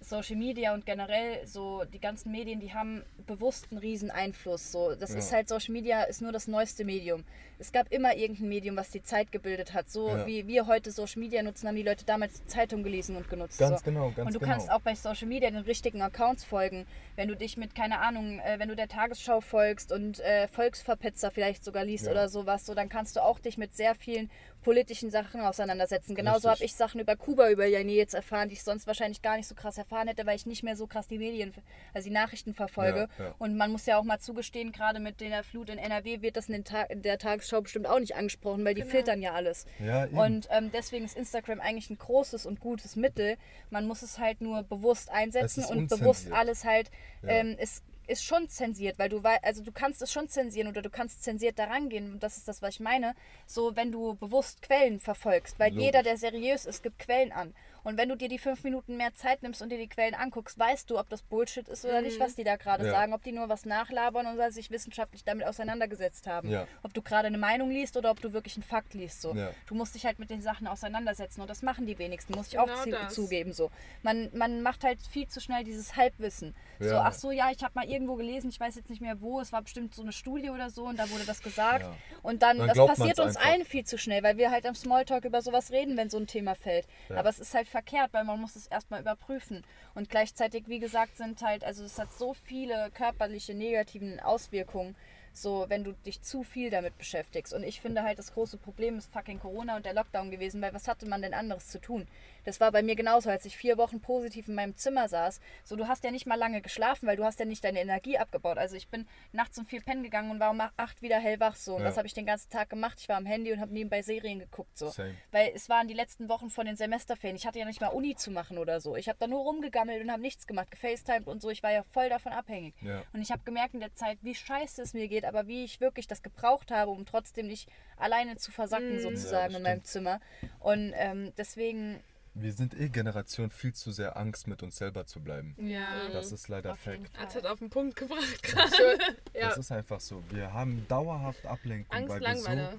Social 0.00 0.36
Media 0.36 0.74
und 0.74 0.84
generell 0.84 1.46
so 1.46 1.84
die 1.84 1.98
ganzen 1.98 2.30
Medien, 2.30 2.60
die 2.60 2.74
haben 2.74 3.02
bewusst 3.26 3.68
einen 3.70 3.78
riesen 3.80 4.10
Einfluss. 4.10 4.70
So, 4.70 4.94
das 4.94 5.12
Ja. 5.12 5.18
ist 5.18 5.32
halt 5.32 5.48
Social 5.48 5.72
Media 5.72 6.02
ist 6.02 6.20
nur 6.20 6.30
das 6.32 6.46
neueste 6.46 6.84
Medium. 6.84 7.24
Es 7.58 7.72
gab 7.72 7.90
immer 7.90 8.14
irgendein 8.14 8.48
Medium, 8.48 8.76
was 8.76 8.90
die 8.90 9.02
Zeit 9.02 9.32
gebildet 9.32 9.72
hat. 9.72 9.88
So 9.88 10.08
Ja. 10.08 10.26
wie 10.26 10.46
wir 10.46 10.66
heute 10.66 10.90
Social 10.90 11.20
Media 11.20 11.42
nutzen, 11.42 11.68
haben 11.68 11.76
die 11.76 11.82
Leute 11.82 12.04
damals 12.04 12.42
die 12.42 12.46
Zeitung 12.46 12.82
gelesen 12.82 13.16
und 13.16 13.30
genutzt. 13.30 13.58
Ganz 13.58 13.78
so. 13.80 13.84
genau, 13.86 14.10
ganz 14.14 14.26
Und 14.26 14.34
du 14.34 14.40
genau. 14.40 14.52
kannst 14.52 14.70
auch 14.70 14.80
bei 14.80 14.94
Social 14.94 15.26
Media 15.28 15.50
den 15.50 15.62
richtigen 15.62 16.02
Accounts 16.02 16.44
folgen. 16.44 16.86
Wenn 17.16 17.28
du 17.28 17.36
dich 17.36 17.56
mit, 17.56 17.74
keine 17.74 18.00
Ahnung, 18.00 18.40
äh, 18.40 18.58
wenn 18.58 18.68
du 18.68 18.76
der 18.76 18.88
Tagesschau 18.88 19.40
folgst 19.40 19.90
und 19.90 20.20
äh, 20.20 20.48
Volksverpetzer 20.48 21.30
vielleicht 21.30 21.64
sogar 21.64 21.84
liest 21.84 22.04
Ja. 22.06 22.12
oder 22.12 22.28
sowas, 22.28 22.66
so, 22.66 22.74
dann 22.74 22.88
kannst 22.90 23.16
du 23.16 23.22
auch 23.22 23.38
dich 23.38 23.56
mit 23.56 23.74
sehr 23.74 23.94
vielen 23.94 24.30
politischen 24.64 25.10
Sachen 25.10 25.40
auseinandersetzen. 25.40 26.14
Genauso 26.16 26.50
habe 26.50 26.64
ich 26.64 26.74
Sachen 26.74 27.00
über 27.00 27.14
Kuba, 27.14 27.50
über 27.50 27.66
Jani 27.66 27.94
jetzt 27.94 28.14
erfahren, 28.14 28.48
die 28.48 28.54
ich 28.54 28.64
sonst 28.64 28.86
wahrscheinlich 28.88 29.22
gar 29.22 29.36
nicht 29.36 29.46
so 29.46 29.54
krass 29.54 29.78
erfahren 29.78 30.08
hätte, 30.08 30.26
weil 30.26 30.34
ich 30.36 30.46
nicht 30.46 30.64
mehr 30.64 30.74
so 30.74 30.86
krass 30.88 31.06
die 31.06 31.18
Medien, 31.18 31.54
also 31.92 32.08
die 32.08 32.14
Nachrichten 32.14 32.54
verfolge. 32.54 33.08
Ja, 33.18 33.24
ja. 33.26 33.34
Und 33.38 33.56
man 33.56 33.70
muss 33.70 33.86
ja 33.86 33.98
auch 33.98 34.02
mal 34.04 34.18
zugestehen, 34.18 34.72
gerade 34.72 34.98
mit 34.98 35.20
der 35.20 35.44
Flut 35.44 35.68
in 35.68 35.78
NRW 35.78 36.22
wird 36.22 36.36
das 36.36 36.48
in, 36.48 36.54
den 36.54 36.64
Ta 36.64 36.82
in 36.82 37.02
der 37.02 37.18
Tagesschau 37.18 37.60
bestimmt 37.60 37.86
auch 37.86 38.00
nicht 38.00 38.16
angesprochen, 38.16 38.64
weil 38.64 38.74
die 38.74 38.80
Genau. 38.80 38.90
filtern 38.92 39.22
ja 39.22 39.34
alles. 39.34 39.66
Ja. 39.78 40.06
Und 40.06 40.48
ähm, 40.50 40.70
deswegen 40.72 41.04
ist 41.04 41.16
Instagram 41.16 41.60
eigentlich 41.60 41.90
ein 41.90 41.98
großes 41.98 42.46
und 42.46 42.58
gutes 42.58 42.96
Mittel. 42.96 43.36
Man 43.70 43.86
muss 43.86 44.02
es 44.02 44.18
halt 44.18 44.40
nur 44.40 44.62
bewusst 44.64 45.10
einsetzen 45.10 45.64
und 45.66 45.88
bewusst 45.88 46.32
alles 46.32 46.64
halt 46.64 46.90
Ja. 47.22 47.28
ähm, 47.30 47.56
ist 47.58 47.84
ist 48.06 48.24
schon 48.24 48.48
zensiert, 48.48 48.98
weil 48.98 49.08
du 49.08 49.22
also 49.42 49.62
du 49.62 49.72
kannst 49.72 50.02
es 50.02 50.12
schon 50.12 50.28
zensieren 50.28 50.68
oder 50.68 50.82
du 50.82 50.90
kannst 50.90 51.22
zensiert 51.22 51.58
daran 51.58 51.88
gehen 51.88 52.12
und 52.12 52.22
das 52.22 52.36
ist 52.36 52.48
das, 52.48 52.62
was 52.62 52.74
ich 52.74 52.80
meine. 52.80 53.14
So, 53.46 53.76
wenn 53.76 53.92
du 53.92 54.14
bewusst 54.14 54.62
Quellen 54.62 55.00
verfolgst, 55.00 55.58
weil 55.58 55.70
Logisch. 55.70 55.84
jeder, 55.84 56.02
der 56.02 56.16
seriös 56.16 56.66
ist, 56.66 56.82
gibt 56.82 56.98
Quellen 56.98 57.32
an. 57.32 57.54
Und 57.84 57.96
wenn 57.96 58.08
du 58.08 58.16
dir 58.16 58.28
die 58.28 58.38
fünf 58.38 58.64
Minuten 58.64 58.96
mehr 58.96 59.14
Zeit 59.14 59.42
nimmst 59.42 59.62
und 59.62 59.68
dir 59.70 59.78
die 59.78 59.88
Quellen 59.88 60.14
anguckst, 60.14 60.58
weißt 60.58 60.90
du, 60.90 60.98
ob 60.98 61.08
das 61.10 61.22
Bullshit 61.22 61.68
ist 61.68 61.84
oder 61.84 62.00
nicht, 62.02 62.18
was 62.18 62.34
die 62.34 62.42
da 62.44 62.56
gerade 62.56 62.84
Ja. 62.86 62.90
sagen, 62.90 63.12
ob 63.12 63.22
die 63.22 63.32
nur 63.32 63.48
was 63.48 63.64
nachlabern 63.64 64.26
oder 64.26 64.50
sich 64.50 64.70
wissenschaftlich 64.70 65.22
damit 65.24 65.46
auseinandergesetzt 65.46 66.26
haben. 66.26 66.48
Ja. 66.50 66.66
Ob 66.82 66.92
du 66.94 67.02
gerade 67.02 67.26
eine 67.28 67.38
Meinung 67.38 67.70
liest 67.70 67.96
oder 67.96 68.10
ob 68.10 68.20
du 68.20 68.32
wirklich 68.32 68.56
einen 68.56 68.62
Fakt 68.64 68.94
liest. 68.94 69.22
So. 69.22 69.34
Ja. 69.34 69.50
Du 69.66 69.74
musst 69.74 69.94
dich 69.94 70.06
halt 70.06 70.18
mit 70.18 70.30
den 70.30 70.40
Sachen 70.42 70.66
auseinandersetzen 70.66 71.40
und 71.40 71.48
das 71.50 71.62
machen 71.62 71.86
die 71.86 71.98
wenigsten, 71.98 72.34
muss 72.34 72.46
ich 72.48 72.52
Genau 72.54 72.64
auch 72.64 72.84
das. 72.86 73.14
zugeben. 73.14 73.52
So. 73.52 73.70
Man, 74.02 74.30
man 74.32 74.62
macht 74.62 74.82
halt 74.84 74.98
viel 75.02 75.28
zu 75.28 75.40
schnell 75.40 75.64
dieses 75.64 75.96
Halbwissen. 75.96 76.54
So, 76.80 76.96
ach 76.96 77.12
so, 77.12 77.30
ja, 77.30 77.50
ich 77.50 77.62
habe 77.62 77.72
mal 77.74 77.84
irgendwo 77.88 78.16
gelesen, 78.16 78.48
ich 78.50 78.58
weiß 78.58 78.74
jetzt 78.74 78.90
nicht 78.90 79.00
mehr 79.00 79.20
wo, 79.20 79.40
es 79.40 79.52
war 79.52 79.62
bestimmt 79.62 79.94
so 79.94 80.02
eine 80.02 80.12
Studie 80.12 80.50
oder 80.50 80.70
so 80.70 80.84
und 80.86 80.98
da 80.98 81.08
wurde 81.10 81.24
das 81.24 81.40
gesagt. 81.42 81.82
Ja. 81.82 81.94
Und 82.22 82.42
dann, 82.42 82.58
Dann 82.58 82.68
das 82.68 82.76
passiert 82.76 83.18
uns 83.20 83.36
einfach. 83.36 83.50
allen 83.52 83.64
viel 83.64 83.84
zu 83.84 83.96
schnell, 83.96 84.22
weil 84.22 84.36
wir 84.38 84.50
halt 84.50 84.66
am 84.66 84.74
Smalltalk 84.74 85.24
über 85.24 85.40
sowas 85.42 85.70
reden, 85.70 85.96
wenn 85.96 86.10
so 86.10 86.18
ein 86.18 86.26
Thema 86.26 86.54
fällt. 86.54 86.86
Ja. 87.08 87.16
Aber 87.16 87.28
es 87.28 87.38
ist 87.38 87.54
halt 87.54 87.68
verkehrt, 87.74 88.12
weil 88.12 88.22
man 88.22 88.40
muss 88.40 88.54
es 88.54 88.68
erstmal 88.68 89.00
überprüfen. 89.00 89.64
Und 89.96 90.08
gleichzeitig, 90.08 90.68
wie 90.68 90.78
gesagt, 90.78 91.16
sind 91.16 91.42
halt, 91.42 91.64
also 91.64 91.82
es 91.82 91.98
hat 91.98 92.12
so 92.12 92.32
viele 92.32 92.92
körperliche 92.94 93.52
negativen 93.52 94.20
Auswirkungen, 94.20 94.94
so 95.32 95.66
wenn 95.68 95.82
du 95.82 95.92
dich 96.06 96.22
zu 96.22 96.44
viel 96.44 96.70
damit 96.70 96.96
beschäftigst. 96.96 97.52
Und 97.52 97.64
ich 97.64 97.80
finde 97.80 98.04
halt, 98.04 98.20
das 98.20 98.32
große 98.32 98.58
Problem 98.58 98.96
ist 98.96 99.12
fucking 99.12 99.40
Corona 99.40 99.74
und 99.74 99.86
der 99.86 99.94
Lockdown 99.94 100.30
gewesen, 100.30 100.62
weil 100.62 100.72
was 100.72 100.86
hatte 100.86 101.08
man 101.08 101.20
denn 101.20 101.34
anderes 101.34 101.66
zu 101.66 101.80
tun? 101.80 102.06
Das 102.44 102.60
war 102.60 102.70
bei 102.72 102.82
mir 102.82 102.94
genauso, 102.96 103.30
als 103.30 103.44
ich 103.44 103.56
vier 103.56 103.78
Wochen 103.78 104.00
positiv 104.00 104.48
in 104.48 104.54
meinem 104.54 104.76
Zimmer 104.76 105.08
saß. 105.08 105.40
So, 105.64 105.76
du 105.76 105.88
hast 105.88 106.04
ja 106.04 106.10
nicht 106.10 106.26
mal 106.26 106.34
lange 106.36 106.60
geschlafen, 106.62 107.06
weil 107.06 107.16
du 107.16 107.24
hast 107.24 107.38
ja 107.40 107.44
nicht 107.46 107.64
deine 107.64 107.80
Energie 107.80 108.18
abgebaut. 108.18 108.58
Also 108.58 108.76
ich 108.76 108.88
bin 108.88 109.06
nachts 109.32 109.58
um 109.58 109.66
vier 109.66 109.80
pennen 109.82 110.02
gegangen 110.02 110.30
und 110.30 110.40
war 110.40 110.50
um 110.50 110.60
acht 110.76 111.02
wieder 111.02 111.18
hellwach 111.18 111.56
so. 111.56 111.74
Und 111.76 111.82
Ja. 111.82 111.88
das 111.88 111.96
habe 111.96 112.06
ich 112.06 112.14
den 112.14 112.26
ganzen 112.26 112.50
Tag 112.50 112.70
gemacht. 112.70 112.98
Ich 113.00 113.08
war 113.08 113.16
am 113.16 113.26
Handy 113.26 113.52
und 113.52 113.60
habe 113.60 113.72
nebenbei 113.72 114.02
Serien 114.02 114.38
geguckt 114.38 114.76
so. 114.78 114.90
Same. 114.90 115.14
Weil 115.32 115.52
es 115.54 115.68
waren 115.68 115.88
die 115.88 115.94
letzten 115.94 116.28
Wochen 116.28 116.50
von 116.50 116.66
den 116.66 116.76
Semesterferien. 116.76 117.36
Ich 117.36 117.46
hatte 117.46 117.58
ja 117.58 117.64
nicht 117.64 117.80
mal 117.80 117.88
Uni 117.88 118.14
zu 118.16 118.30
machen 118.30 118.58
oder 118.58 118.80
so. 118.80 118.96
Ich 118.96 119.08
habe 119.08 119.18
da 119.18 119.26
nur 119.26 119.40
rumgegammelt 119.42 120.02
und 120.02 120.10
habe 120.10 120.22
nichts 120.22 120.46
gemacht, 120.46 120.70
gefacetimed 120.70 121.26
und 121.28 121.40
so. 121.42 121.50
Ich 121.50 121.62
war 121.62 121.72
ja 121.72 121.82
voll 121.82 122.08
davon 122.08 122.32
abhängig. 122.32 122.74
Ja. 122.82 123.02
Und 123.12 123.22
ich 123.22 123.30
habe 123.32 123.42
gemerkt 123.44 123.74
in 123.74 123.80
der 123.80 123.94
Zeit, 123.94 124.18
wie 124.22 124.34
scheiße 124.34 124.82
es 124.82 124.94
mir 124.94 125.08
geht, 125.08 125.24
aber 125.24 125.46
wie 125.46 125.64
ich 125.64 125.80
wirklich 125.80 126.06
das 126.06 126.22
gebraucht 126.22 126.70
habe, 126.70 126.90
um 126.90 127.06
trotzdem 127.06 127.46
nicht 127.46 127.68
alleine 127.96 128.36
zu 128.36 128.52
versacken, 128.52 128.96
Mhm. 128.96 129.00
sozusagen 129.00 129.52
Ja, 129.52 129.56
in 129.58 129.62
meinem 129.62 129.84
Zimmer. 129.84 130.20
Und 130.60 130.92
ähm, 130.96 131.32
deswegen, 131.36 132.00
Wir 132.34 132.52
sind 132.52 132.78
eh 132.78 132.88
Generation 132.88 133.50
viel 133.50 133.72
zu 133.74 133.92
sehr 133.92 134.16
Angst, 134.16 134.48
mit 134.48 134.62
uns 134.64 134.76
selber 134.76 135.06
zu 135.06 135.20
bleiben. 135.20 135.54
Ja. 135.58 136.08
Das 136.12 136.32
ist 136.32 136.48
leider 136.48 136.72
auf 136.72 136.80
Fakt. 136.80 137.16
Arzt 137.16 137.36
hat 137.36 137.46
auf 137.46 137.60
den 137.60 137.70
Punkt 137.70 137.94
gebracht 137.94 138.42
gerade. 138.42 138.98
ja. 139.34 139.48
Das 139.48 139.58
ist 139.58 139.70
einfach 139.70 140.00
so. 140.00 140.22
Wir 140.30 140.52
haben 140.52 140.84
dauerhaft 140.88 141.46
Ablenkung, 141.46 141.96
Angst, 141.96 142.08
weil 142.08 142.20
wir 142.20 142.72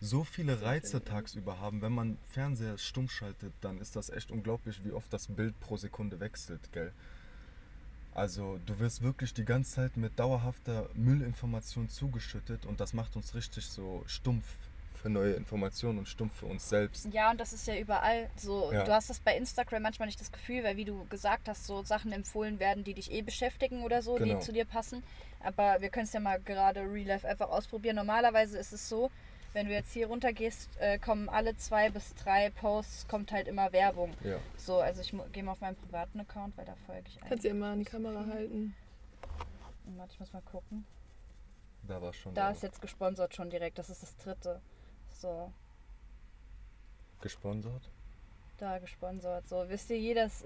so, 0.00 0.16
so 0.18 0.24
viele 0.24 0.60
Reize 0.60 1.02
tagsüber 1.02 1.58
haben. 1.58 1.80
Wenn 1.80 1.92
man 1.92 2.18
Fernseher 2.28 2.76
stumm 2.76 3.08
schaltet, 3.08 3.54
dann 3.62 3.80
ist 3.80 3.96
das 3.96 4.10
echt 4.10 4.30
unglaublich, 4.30 4.84
wie 4.84 4.92
oft 4.92 5.10
das 5.10 5.28
Bild 5.28 5.58
pro 5.60 5.78
Sekunde 5.78 6.20
wechselt, 6.20 6.70
gell? 6.72 6.92
Also 8.14 8.58
du 8.66 8.78
wirst 8.78 9.00
wirklich 9.02 9.32
die 9.32 9.44
ganze 9.44 9.76
Zeit 9.76 9.96
mit 9.96 10.18
dauerhafter 10.18 10.90
Müllinformation 10.94 11.88
zugeschüttet 11.88 12.66
und 12.66 12.80
das 12.80 12.92
macht 12.92 13.14
uns 13.16 13.34
richtig 13.34 13.66
so 13.66 14.02
stumpf 14.06 14.44
für 14.98 15.08
neue 15.08 15.32
Informationen 15.34 15.98
und 15.98 16.08
stumpf 16.08 16.34
für 16.40 16.46
uns 16.46 16.68
selbst. 16.68 17.06
ja, 17.12 17.30
und 17.30 17.40
das 17.40 17.52
ist 17.52 17.66
ja 17.66 17.76
überall 17.76 18.28
so. 18.36 18.72
Ja. 18.72 18.84
Du 18.84 18.92
hast 18.92 19.08
das 19.10 19.20
bei 19.20 19.36
Instagram 19.36 19.82
manchmal 19.82 20.06
nicht 20.06 20.20
das 20.20 20.32
Gefühl, 20.32 20.64
weil 20.64 20.76
wie 20.76 20.84
du 20.84 21.04
gesagt 21.08 21.48
hast, 21.48 21.66
so 21.66 21.82
Sachen 21.82 22.12
empfohlen 22.12 22.58
werden, 22.58 22.84
die 22.84 22.94
dich 22.94 23.10
eh 23.12 23.22
beschäftigen 23.22 23.82
oder 23.82 24.02
so, 24.02 24.14
Genau. 24.14 24.34
die 24.34 24.40
zu 24.40 24.52
dir 24.52 24.64
passen. 24.64 25.02
Aber 25.40 25.80
wir 25.80 25.88
können 25.88 26.04
es 26.06 26.12
ja 26.12 26.20
mal 26.20 26.40
gerade 26.40 26.80
real 26.80 27.06
life 27.06 27.26
einfach 27.26 27.48
ausprobieren. 27.48 27.96
Normalerweise 27.96 28.58
ist 28.58 28.72
es 28.72 28.88
so, 28.88 29.10
wenn 29.52 29.66
du 29.66 29.72
jetzt 29.72 29.92
hier 29.92 30.08
runter 30.08 30.32
gehst, 30.32 30.68
äh, 30.78 30.98
kommen 30.98 31.28
alle 31.28 31.56
zwei 31.56 31.90
bis 31.90 32.14
drei 32.16 32.50
Posts, 32.50 33.08
kommt 33.08 33.32
halt 33.32 33.46
immer 33.48 33.72
Werbung. 33.72 34.12
Ja. 34.24 34.36
So, 34.56 34.78
also 34.78 35.00
ich 35.00 35.14
gehe 35.32 35.42
mal 35.42 35.52
auf 35.52 35.60
meinen 35.60 35.76
privaten 35.76 36.20
Account, 36.20 36.56
weil 36.58 36.66
da 36.66 36.74
folge 36.86 37.04
ich 37.08 37.18
Kannst 37.20 37.44
du 37.44 37.48
ja 37.48 37.54
mal 37.54 37.72
an 37.72 37.78
die 37.78 37.84
Kamera 37.84 38.26
halten. 38.26 38.74
Warte, 39.96 40.12
ich 40.12 40.20
muss 40.20 40.32
mal 40.32 40.42
gucken. 40.42 40.84
Da 41.84 42.02
war 42.02 42.12
schon 42.12 42.34
Da 42.34 42.42
Werbung. 42.42 42.56
ist 42.56 42.62
jetzt 42.62 42.82
gesponsert 42.82 43.34
schon 43.34 43.48
direkt, 43.48 43.78
das 43.78 43.88
ist 43.88 44.02
das 44.02 44.16
dritte. 44.18 44.60
So, 45.20 45.52
gesponsert. 47.20 47.90
da 48.58 48.78
gesponsert. 48.78 49.48
So, 49.48 49.64
wisst 49.68 49.90
ihr, 49.90 49.98
jedes, 49.98 50.44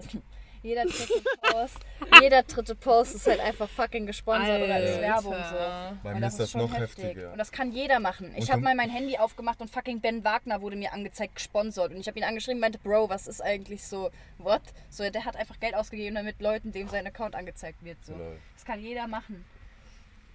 jeder 0.63 0.83
dritte 0.85 1.13
Post, 1.41 1.77
jeder 2.21 2.41
dritte 2.41 2.73
Post 2.75 3.13
ist 3.15 3.27
halt 3.27 3.39
einfach 3.39 3.69
fucking 3.69 4.07
gesponsert 4.07 4.63
oder 4.63 4.79
ist 4.79 4.95
Alter. 4.95 5.01
Werbung 5.01 5.33
so. 5.35 5.99
Bei 6.03 6.13
Und 6.13 6.19
mir 6.21 6.27
ist 6.27 6.39
das 6.39 6.49
schon 6.51 6.61
noch 6.61 6.73
heftig. 6.75 7.03
heftiger. 7.03 7.31
Und 7.33 7.37
das 7.37 7.51
kann 7.51 7.71
jeder 7.71 7.99
machen. 7.99 8.33
Ich 8.35 8.45
Und 8.45 8.51
habe 8.51 8.61
mal 8.63 8.73
mein 8.75 8.89
Handy 8.89 9.15
aufgemacht 9.19 9.61
und 9.61 9.69
fucking 9.69 10.01
Ben 10.01 10.23
Wagner 10.23 10.61
wurde 10.61 10.75
mir 10.75 10.91
angezeigt, 10.91 11.35
gesponsert. 11.35 11.91
Und 11.91 11.99
ich 11.99 12.07
habe 12.07 12.17
ihn 12.17 12.25
angeschrieben, 12.25 12.59
meinte, 12.59 12.79
Bro, 12.79 13.09
was 13.09 13.27
ist 13.27 13.41
eigentlich 13.41 13.83
so, 13.83 14.09
what? 14.39 14.61
So, 14.89 15.07
der 15.07 15.25
hat 15.25 15.35
einfach 15.35 15.59
Geld 15.59 15.75
ausgegeben, 15.75 16.15
damit 16.15 16.41
Leuten, 16.41 16.71
dem 16.71 16.87
sein 16.87 17.05
Account 17.05 17.35
angezeigt 17.35 17.83
wird. 17.83 18.03
So. 18.03 18.15
Das 18.55 18.65
kann 18.65 18.79
jeder 18.79 19.07
machen. 19.07 19.45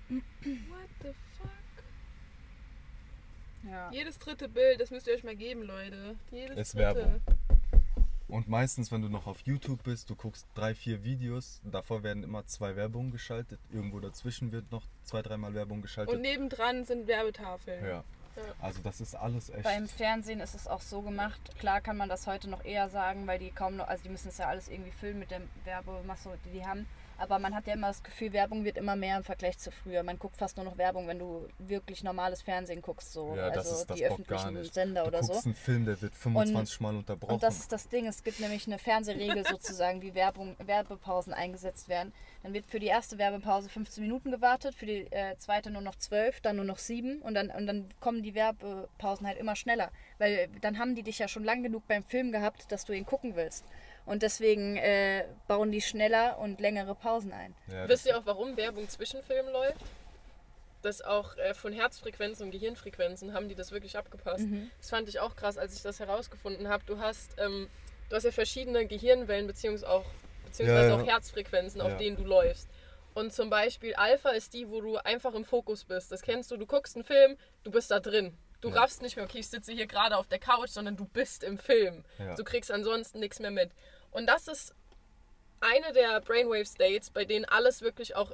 What 0.09 0.23
the 1.03 1.09
fuck? 1.09 1.28
Ja. 3.65 3.91
Jedes 3.93 4.19
dritte 4.19 4.49
Bild, 4.49 4.81
das 4.81 4.91
müsst 4.91 5.07
ihr 5.07 5.15
euch 5.15 5.25
mal 5.25 5.37
geben, 5.37 5.63
Leute. 5.63 6.17
Jedes 6.31 6.57
Ist 6.57 6.75
dritte. 6.75 6.97
Werbung. 6.97 7.21
Und 8.29 8.47
meistens, 8.47 8.93
wenn 8.93 9.01
du 9.01 9.09
noch 9.09 9.27
auf 9.27 9.41
YouTube 9.47 9.83
bist, 9.83 10.11
du 10.11 10.15
guckst 10.15 10.47
drei, 10.55 10.75
vier 10.75 11.03
Videos, 11.03 11.63
davor 11.65 12.03
werden 12.03 12.23
immer 12.23 12.45
zwei 12.47 12.77
Werbungen 12.77 13.11
geschaltet. 13.11 13.59
Irgendwo 13.73 14.01
dazwischen 14.01 14.53
wird 14.53 14.71
noch 14.71 14.85
zwei, 15.03 15.23
dreimal 15.23 15.55
Werbung 15.55 15.81
geschaltet. 15.81 16.15
Und 16.15 16.21
nebendran 16.21 16.85
sind 16.85 17.07
Werbetafeln. 17.07 17.85
ja. 17.85 18.05
Also 18.61 18.81
das 18.83 19.01
ist 19.01 19.15
alles 19.15 19.51
echt. 19.51 19.65
Beim 19.65 19.89
Fernsehen 19.89 20.41
ist 20.41 20.55
es 20.55 20.69
auch 20.69 20.81
so 20.81 21.03
gemacht. 21.03 21.41
Klar 21.59 21.81
kann 21.81 21.97
man 21.97 22.09
das 22.09 22.27
heute 22.27 22.49
noch 22.49 22.65
eher 22.65 22.89
sagen, 22.89 23.27
weil 23.27 23.39
die 23.39 23.51
kaum 23.51 23.77
noch, 23.77 23.89
also 23.89 24.05
die 24.05 24.11
müssen 24.11 24.29
es 24.29 24.39
ja 24.39 24.47
alles 24.47 24.69
irgendwie 24.69 24.93
füllen 24.93 25.19
mit 25.19 25.31
der 25.31 25.41
Werbemasse, 25.65 26.39
die 26.45 26.59
die 26.59 26.65
haben. 26.65 26.87
Aber 27.19 27.41
man 27.41 27.55
hat 27.55 27.67
ja 27.67 27.75
immer 27.75 27.89
das 27.89 28.03
Gefühl, 28.05 28.33
Werbung 28.33 28.65
wird 28.65 28.79
immer 28.79 28.95
mehr 28.95 29.17
im 29.17 29.25
Vergleich 29.25 29.59
zu 29.59 29.73
früher. 29.73 30.05
Man 30.05 30.21
guckt 30.21 30.37
fast 30.37 30.57
nur 30.57 30.65
noch 30.65 30.79
Werbung, 30.79 31.09
wenn 31.09 31.19
du 31.19 31.49
wirklich 31.59 32.05
normales 32.05 32.43
Fernsehen 32.43 32.81
guckst, 32.81 33.13
so 33.13 33.35
ja, 33.35 33.51
das 33.51 33.67
also 33.67 33.81
ist 33.81 33.91
das 33.91 33.97
die 33.97 34.07
öffentlichen. 34.07 34.65
Sender 34.65 35.03
du 35.03 35.09
oder 35.09 35.23
so. 35.25 35.33
guckst 35.33 35.47
einen 35.47 35.55
Film, 35.57 35.85
der 35.85 36.01
wird 36.01 36.15
25 36.15 36.81
Mal 36.81 36.97
unterbrochen. 36.97 37.35
Und 37.35 37.43
das 37.43 37.59
ist 37.59 37.73
das 37.73 37.89
Ding, 37.89 38.07
es 38.07 38.23
gibt 38.23 38.39
nämlich 38.39 38.69
eine 38.69 38.79
Fernsehregel 38.79 39.45
sozusagen, 39.51 40.01
wie 40.01 40.15
Werbung, 40.15 40.57
Werbepausen 40.59 41.35
eingesetzt 41.35 41.89
werden. 41.89 42.13
Dann 42.45 42.55
wird 42.55 42.67
für 42.67 42.79
die 42.79 42.87
erste 42.87 43.19
Werbepause 43.19 43.69
15 43.69 44.03
Minuten 44.03 44.31
gewartet, 44.31 44.77
für 44.77 44.87
die 44.87 45.11
äh, 45.11 45.37
zweite 45.39 45.73
nur 45.73 45.83
noch 45.83 45.97
12, 45.97 46.41
dann 46.41 46.57
nur 46.57 46.65
noch 46.65 46.79
7 46.79 47.21
und 47.23 47.35
dann, 47.35 47.51
und 47.51 47.67
dann 47.67 47.89
kommen 47.99 48.23
die 48.23 48.37
Werbepausen 48.37 49.27
halt 49.27 49.39
immer 49.39 49.57
schneller. 49.57 49.91
Weil 50.19 50.49
dann 50.61 50.79
haben 50.79 50.95
die 50.95 51.03
dich 51.03 51.19
ja 51.19 51.27
schon 51.27 51.43
lang 51.43 51.65
genug 51.65 51.89
beim 51.89 52.05
Film 52.05 52.31
gehabt, 52.31 52.71
dass 52.71 52.85
du 52.85 52.93
ihn 52.93 53.07
gucken 53.07 53.35
willst. 53.35 53.65
Und 54.09 54.23
deswegen 54.23 54.77
äh, 54.77 55.25
bauen 55.47 55.71
die 55.71 55.83
schneller 55.83 56.39
und 56.39 56.61
längere 56.61 56.95
Pausen 56.95 57.33
ein. 57.33 57.55
ja, 57.71 57.87
Wisst 57.89 58.07
ihr 58.07 58.17
auch, 58.19 58.25
warum 58.25 58.57
Werbung 58.57 58.89
zwischen 58.89 59.23
Filmen 59.23 59.53
läuft? 59.53 59.81
Das 60.83 61.03
auch 61.03 61.37
äh, 61.37 61.55
von 61.55 61.73
Herzfrequenzen 61.73 62.47
und 62.47 62.51
Gehirnfrequenzen 62.53 63.35
haben 63.35 63.49
die 63.49 63.55
das 63.55 63.71
wirklich 63.73 63.97
abgepasst. 63.99 64.47
Mhm. 64.47 64.71
Das 64.79 64.91
fand 64.91 65.09
ich 65.09 65.19
auch 65.21 65.35
krass, 65.37 65.59
als 65.59 65.75
ich 65.75 65.83
das 65.83 65.99
herausgefunden 66.01 66.69
habe. 66.69 66.85
Du 66.87 66.99
hast, 67.01 67.33
ähm, 67.39 67.69
du 68.09 68.17
hast 68.17 68.25
ja 68.25 68.31
verschiedene 68.31 68.87
Gehirnwellen 68.87 69.47
beziehungsweise 69.47 69.91
auch, 69.93 70.05
beziehungsweise 70.45 70.89
Ja, 70.91 70.97
ja. 70.97 71.03
auch 71.03 71.07
Herzfrequenzen, 71.07 71.81
auf 71.81 71.91
Ja. 71.93 71.99
denen 71.99 72.17
du 72.17 72.25
läufst. 72.25 72.69
Und 73.15 73.33
zum 73.33 73.51
Beispiel 73.51 73.95
Alpha 73.95 74.31
ist 74.31 74.55
die, 74.55 74.71
wo 74.71 74.81
du 74.81 74.97
einfach 74.99 75.35
im 75.35 75.45
Fokus 75.45 75.85
bist. 75.85 76.13
Das 76.13 76.23
kennst 76.23 76.51
du. 76.53 76.57
Du 76.57 76.67
guckst 76.67 76.95
einen 76.95 77.05
Film, 77.05 77.37
du 77.65 77.71
bist 77.73 77.91
da 77.91 77.99
drin. 77.99 78.37
Du 78.61 78.71
Ja. 78.71 78.81
raffst 78.81 79.03
nicht 79.03 79.17
mehr, 79.17 79.25
okay, 79.25 79.39
ich 79.39 79.49
sitze 79.49 79.73
hier 79.73 79.87
gerade 79.87 80.17
auf 80.17 80.27
der 80.27 80.39
Couch, 80.39 80.71
sondern 80.71 80.97
du 80.97 81.05
bist 81.05 81.45
im 81.45 81.59
Film. 81.59 82.05
Ja. 82.19 82.35
Du 82.35 82.45
kriegst 82.45 82.71
ansonsten 82.73 83.21
nichts 83.21 83.39
mehr 83.39 83.51
mit. 83.53 83.71
Und 84.11 84.27
das 84.27 84.49
ist 84.49 84.75
eine 85.61 85.93
der 85.93 86.21
Brainwave 86.21 86.67
States, 86.67 87.11
bei 87.11 87.25
denen 87.25 87.45
alles 87.45 87.83
wirklich 87.83 88.17
auch 88.17 88.33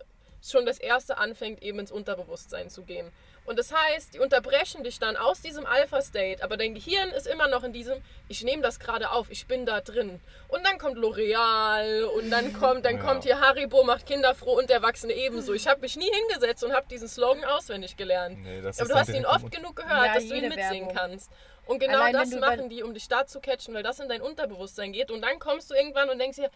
schon 0.51 0.67
das 0.67 0.79
erste 0.79 1.19
anfängt, 1.19 1.63
eben 1.63 1.79
ins 1.79 1.91
Unterbewusstsein 1.93 2.69
zu 2.71 2.83
gehen. 2.83 3.11
Und 3.47 3.59
das 3.59 3.73
heißt, 3.75 4.15
die 4.15 4.21
unterbrechen 4.21 4.85
dich 4.85 4.99
dann 4.99 5.17
aus 5.17 5.43
diesem 5.43 5.67
Alpha-State, 5.67 6.43
aber 6.43 6.57
dein 6.57 6.75
Gehirn 6.75 7.11
ist 7.11 7.27
immer 7.27 7.47
noch 7.49 7.63
in 7.63 7.73
diesem, 7.75 8.01
ich 8.29 8.43
nehme 8.43 8.63
das 8.63 8.79
gerade 8.81 9.11
auf, 9.11 9.31
ich 9.31 9.47
bin 9.47 9.67
da 9.67 9.81
drin. 9.83 10.21
Und 10.49 10.65
dann 10.67 10.79
kommt 10.79 10.97
L'Oreal 10.97 12.05
und 12.05 12.31
dann 12.31 12.53
kommt, 12.55 12.85
dann 12.87 12.97
Ja. 12.97 13.03
kommt 13.03 13.25
hier 13.25 13.41
Haribo 13.41 13.83
macht 13.85 14.07
Kinder 14.07 14.35
froh 14.35 14.57
und 14.59 14.71
Erwachsene 14.71 15.13
ebenso. 15.13 15.53
Ich 15.53 15.67
habe 15.69 15.81
mich 15.81 15.97
nie 15.97 16.11
hingesetzt 16.11 16.65
und 16.65 16.73
habe 16.73 16.87
diesen 16.89 17.09
Slogan 17.09 17.45
auswendig 17.45 17.97
gelernt. 17.97 18.39
nee, 18.43 18.59
Aber 18.61 18.89
du 18.89 18.95
hast 18.95 19.09
ihn 19.11 19.27
oft 19.27 19.51
genug 19.51 19.77
gehört, 19.77 20.07
Ja, 20.07 20.15
dass 20.15 20.27
du 20.29 20.35
ihn 20.35 20.49
mitsingen 20.49 20.89
Werbung. 20.89 20.95
kannst. 20.95 21.31
Und 21.67 21.79
genau 21.79 21.99
Allein 21.99 22.13
das 22.15 22.31
machen 22.31 22.69
die, 22.69 22.83
um 22.83 22.93
dich 22.95 23.09
da 23.09 23.27
zu 23.27 23.41
catchen, 23.41 23.75
weil 23.75 23.83
das 23.83 23.99
in 24.01 24.09
dein 24.09 24.21
Unterbewusstsein 24.21 24.93
geht. 24.93 25.11
Und 25.11 25.23
dann 25.23 25.39
kommst 25.39 25.71
du 25.71 25.75
irgendwann 25.75 26.11
und 26.11 26.19
denkst 26.19 26.37
dir, 26.37 26.51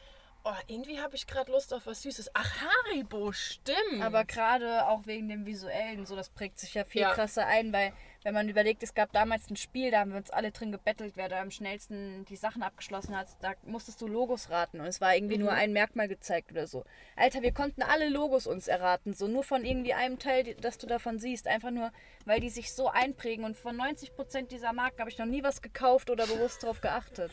oh, 0.48 0.54
irgendwie 0.66 1.00
habe 1.00 1.14
ich 1.14 1.26
gerade 1.26 1.52
Lust 1.52 1.72
auf 1.74 1.86
was 1.86 2.02
Süßes. 2.02 2.30
Ach, 2.34 2.54
Haribo, 2.60 3.32
stimmt. 3.32 4.02
Aber 4.02 4.24
gerade 4.24 4.86
auch 4.86 5.06
wegen 5.06 5.28
dem 5.28 5.46
Visuellen, 5.46 6.06
so 6.06 6.16
das 6.16 6.30
prägt 6.30 6.58
sich 6.58 6.74
ja 6.74 6.84
viel 6.84 7.02
Ja. 7.02 7.12
krasser 7.12 7.46
ein, 7.46 7.72
weil 7.72 7.92
wenn 8.24 8.34
man 8.34 8.48
überlegt, 8.48 8.82
es 8.82 8.94
gab 8.94 9.12
damals 9.12 9.48
ein 9.50 9.56
Spiel, 9.56 9.90
da 9.90 10.00
haben 10.00 10.10
wir 10.10 10.18
uns 10.18 10.30
alle 10.30 10.50
drin 10.50 10.72
gebettelt, 10.72 11.12
wer 11.16 11.28
da 11.28 11.40
am 11.40 11.50
schnellsten 11.50 12.24
die 12.24 12.36
Sachen 12.36 12.62
abgeschlossen 12.62 13.16
hat, 13.16 13.28
da 13.40 13.54
musstest 13.64 14.00
du 14.00 14.08
Logos 14.08 14.50
raten 14.50 14.80
und 14.80 14.86
es 14.86 15.00
war 15.00 15.14
irgendwie 15.14 15.38
nur 15.38 15.52
ein 15.52 15.72
Merkmal 15.72 16.08
gezeigt 16.08 16.50
oder 16.50 16.66
so. 16.66 16.84
Alter, 17.16 17.42
wir 17.42 17.52
konnten 17.52 17.82
alle 17.82 18.08
Logos 18.08 18.46
uns 18.46 18.68
erraten, 18.68 19.14
so 19.14 19.28
nur 19.28 19.44
von 19.44 19.64
irgendwie 19.64 19.94
einem 19.94 20.18
Teil, 20.18 20.54
das 20.56 20.78
du 20.78 20.86
davon 20.86 21.18
siehst, 21.18 21.46
einfach 21.46 21.70
nur, 21.70 21.92
weil 22.24 22.40
die 22.40 22.50
sich 22.50 22.72
so 22.72 22.88
einprägen 22.88 23.44
und 23.44 23.56
von 23.56 23.76
90% 23.76 24.48
dieser 24.48 24.72
Marken 24.72 24.98
habe 25.00 25.10
ich 25.10 25.18
noch 25.18 25.26
nie 25.26 25.42
was 25.42 25.62
gekauft 25.62 26.10
oder 26.10 26.26
bewusst 26.26 26.62
drauf 26.62 26.80
geachtet. 26.80 27.30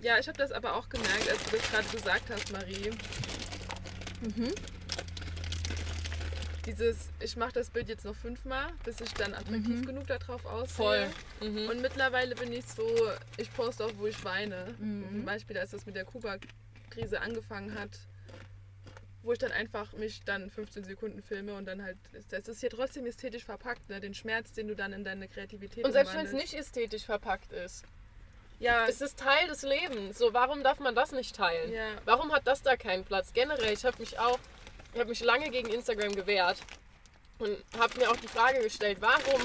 Ja, 0.00 0.18
ich 0.18 0.28
habe 0.28 0.38
das 0.38 0.52
aber 0.52 0.76
auch 0.76 0.88
gemerkt, 0.88 1.28
als 1.28 1.42
du 1.44 1.56
das 1.56 1.70
gerade 1.70 1.88
gesagt 1.88 2.30
hast, 2.30 2.52
Marie. 2.52 2.90
Mhm. 4.20 4.54
Dieses, 6.66 7.08
ich 7.20 7.36
mache 7.36 7.52
das 7.52 7.70
Bild 7.70 7.88
jetzt 7.88 8.04
noch 8.04 8.14
fünfmal, 8.14 8.70
bis 8.84 9.00
ich 9.00 9.12
dann 9.14 9.34
attraktiv 9.34 9.86
genug 9.86 10.06
darauf 10.06 10.44
aussehe. 10.44 11.10
Voll. 11.40 11.48
Mhm. 11.48 11.68
Und 11.70 11.80
mittlerweile 11.80 12.34
bin 12.34 12.52
ich 12.52 12.66
so, 12.66 12.86
ich 13.38 13.52
poste 13.54 13.86
auch, 13.86 13.92
wo 13.96 14.06
ich 14.06 14.22
weine. 14.24 14.74
Mhm. 14.78 15.08
Zum 15.08 15.24
Beispiel, 15.24 15.58
als 15.58 15.70
das 15.70 15.86
mit 15.86 15.96
der 15.96 16.04
Kuba-Krise 16.04 17.20
angefangen 17.20 17.74
hat, 17.74 17.98
wo 19.22 19.32
ich 19.32 19.38
dann 19.38 19.50
einfach 19.50 19.92
mich 19.94 20.22
dann 20.24 20.50
15 20.50 20.84
Sekunden 20.84 21.22
filme 21.22 21.54
und 21.54 21.66
dann 21.66 21.82
halt, 21.82 21.96
das 22.30 22.48
ist 22.48 22.60
hier 22.60 22.70
trotzdem 22.70 23.04
ästhetisch 23.06 23.44
verpackt, 23.44 23.88
ne? 23.88 24.00
den 24.00 24.14
Schmerz, 24.14 24.52
den 24.52 24.68
du 24.68 24.76
dann 24.76 24.92
in 24.92 25.04
deine 25.04 25.26
Kreativität 25.26 25.84
Und 25.84 25.92
selbst 25.92 26.14
wenn 26.14 26.26
es 26.26 26.32
nicht 26.32 26.54
ästhetisch 26.54 27.04
verpackt 27.04 27.52
ist, 27.52 27.84
Ja, 28.60 28.86
es 28.86 29.00
ist 29.00 29.18
Teil 29.18 29.46
des 29.48 29.62
Lebens. 29.62 30.18
So, 30.18 30.34
warum 30.34 30.62
darf 30.62 30.80
man 30.80 30.94
das 30.94 31.12
nicht 31.12 31.34
teilen? 31.36 31.72
Ja. 31.72 31.90
Warum 32.04 32.32
hat 32.32 32.46
das 32.46 32.62
da 32.62 32.76
keinen 32.76 33.04
Platz? 33.04 33.32
Generell, 33.32 33.72
ich 33.72 33.84
habe 33.84 33.98
mich 33.98 34.18
auch, 34.18 34.38
ich 34.92 35.00
habe 35.00 35.10
mich 35.10 35.20
lange 35.20 35.50
gegen 35.50 35.68
Instagram 35.68 36.14
gewehrt 36.14 36.58
und 37.38 37.56
habe 37.78 37.98
mir 37.98 38.10
auch 38.10 38.16
die 38.16 38.28
Frage 38.28 38.60
gestellt, 38.60 38.98
warum 39.00 39.40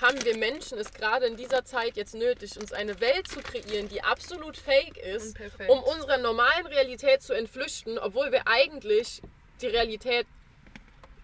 haben 0.00 0.24
wir 0.24 0.36
Menschen 0.36 0.78
es 0.78 0.92
gerade 0.92 1.26
in 1.26 1.36
dieser 1.36 1.64
Zeit 1.64 1.96
jetzt 1.96 2.14
nötig, 2.14 2.56
uns 2.56 2.72
eine 2.72 3.00
Welt 3.00 3.26
zu 3.26 3.40
kreieren, 3.40 3.88
die 3.88 4.02
absolut 4.02 4.56
fake 4.56 4.96
ist, 4.96 5.36
um 5.66 5.82
unserer 5.82 6.18
normalen 6.18 6.66
Realität 6.66 7.22
zu 7.22 7.32
entflüchten, 7.32 7.98
obwohl 7.98 8.30
wir 8.30 8.46
eigentlich 8.46 9.22
die 9.60 9.66
Realität 9.66 10.26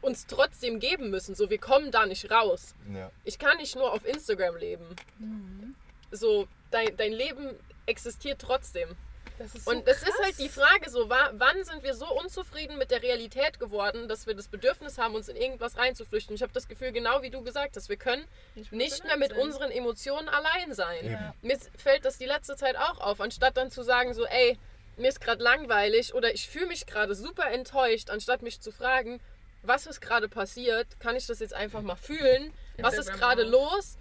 uns 0.00 0.26
trotzdem 0.26 0.80
geben 0.80 1.11
müssen. 1.11 1.37
So, 1.37 1.50
wir 1.50 1.59
kommen 1.59 1.92
da 1.92 2.04
nicht 2.06 2.30
raus. 2.30 2.75
Ja. 2.92 3.11
Ich 3.23 3.38
kann 3.38 3.56
nicht 3.59 3.76
nur 3.76 3.92
auf 3.92 4.04
Instagram 4.04 4.56
leben. 4.56 4.85
So, 6.11 6.49
dein, 6.75 6.97
dein 6.97 7.12
Leben 7.12 7.59
existiert 7.87 8.40
trotzdem. 8.40 8.88
das 9.38 9.54
ist 9.54 9.64
so 9.64 9.71
Und 9.71 9.87
es 9.87 10.02
ist 10.02 10.19
halt 10.23 10.38
die 10.38 10.49
Frage 10.49 10.90
so, 10.90 11.09
wa- 11.09 11.31
wann 11.35 11.62
sind 11.64 11.83
wir 11.83 11.95
so 11.95 12.07
unzufrieden 12.21 12.78
mit 12.78 12.90
der 12.90 13.02
Realität 13.02 13.59
geworden, 13.61 14.09
dass 14.09 14.26
wir 14.26 14.35
das 14.35 14.49
Bedürfnis 14.49 14.99
haben, 14.99 15.14
uns 15.14 15.28
in 15.28 15.37
irgendwas 15.37 15.76
reinzuflüchten. 15.76 16.35
Ich 16.35 16.43
habe 16.43 16.52
das 16.52 16.69
Gefühl, 16.69 16.93
genau 16.93 17.23
wie 17.23 17.31
du 17.31 17.43
gesagt 17.43 17.76
hast, 17.76 17.88
wir 17.88 17.97
können 17.97 18.25
nicht 18.71 19.02
allein 19.04 19.07
mehr 19.19 19.28
mit 19.28 19.31
sein. 19.37 19.38
unseren 19.40 19.71
Emotionen 19.71 20.28
allein 20.28 20.75
sein. 20.75 21.04
Eben. 21.04 21.33
Mir 21.43 21.59
fällt 21.76 22.04
das 22.04 22.19
die 22.19 22.26
letzte 22.26 22.57
Zeit 22.57 22.76
auch 22.76 23.00
auf, 23.00 23.21
anstatt 23.21 23.57
dann 23.57 23.71
zu 23.71 23.83
sagen 23.83 24.14
so, 24.14 24.25
ey, 24.26 24.59
mir 24.97 25.09
ist 25.09 25.21
gerade 25.21 25.43
langweilig 25.43 26.14
oder 26.14 26.33
ich 26.33 26.49
fühle 26.49 26.66
mich 26.66 26.87
gerade 26.87 27.14
super 27.14 27.50
enttäuscht, 27.50 28.11
anstatt 28.11 28.43
mich 28.43 28.61
zu 28.61 28.71
fragen, 28.71 29.21
was 29.62 29.87
ist 29.87 30.00
gerade 30.00 30.28
passiert, 30.28 30.87
kann 31.00 31.16
ich 31.16 31.26
das 31.26 31.40
jetzt 31.40 31.54
einfach 31.54 31.81
mal 31.83 31.97
fühlen, 31.97 32.52
was 32.78 32.95
ist 32.99 33.12
gerade 33.12 33.43
los 33.45 33.97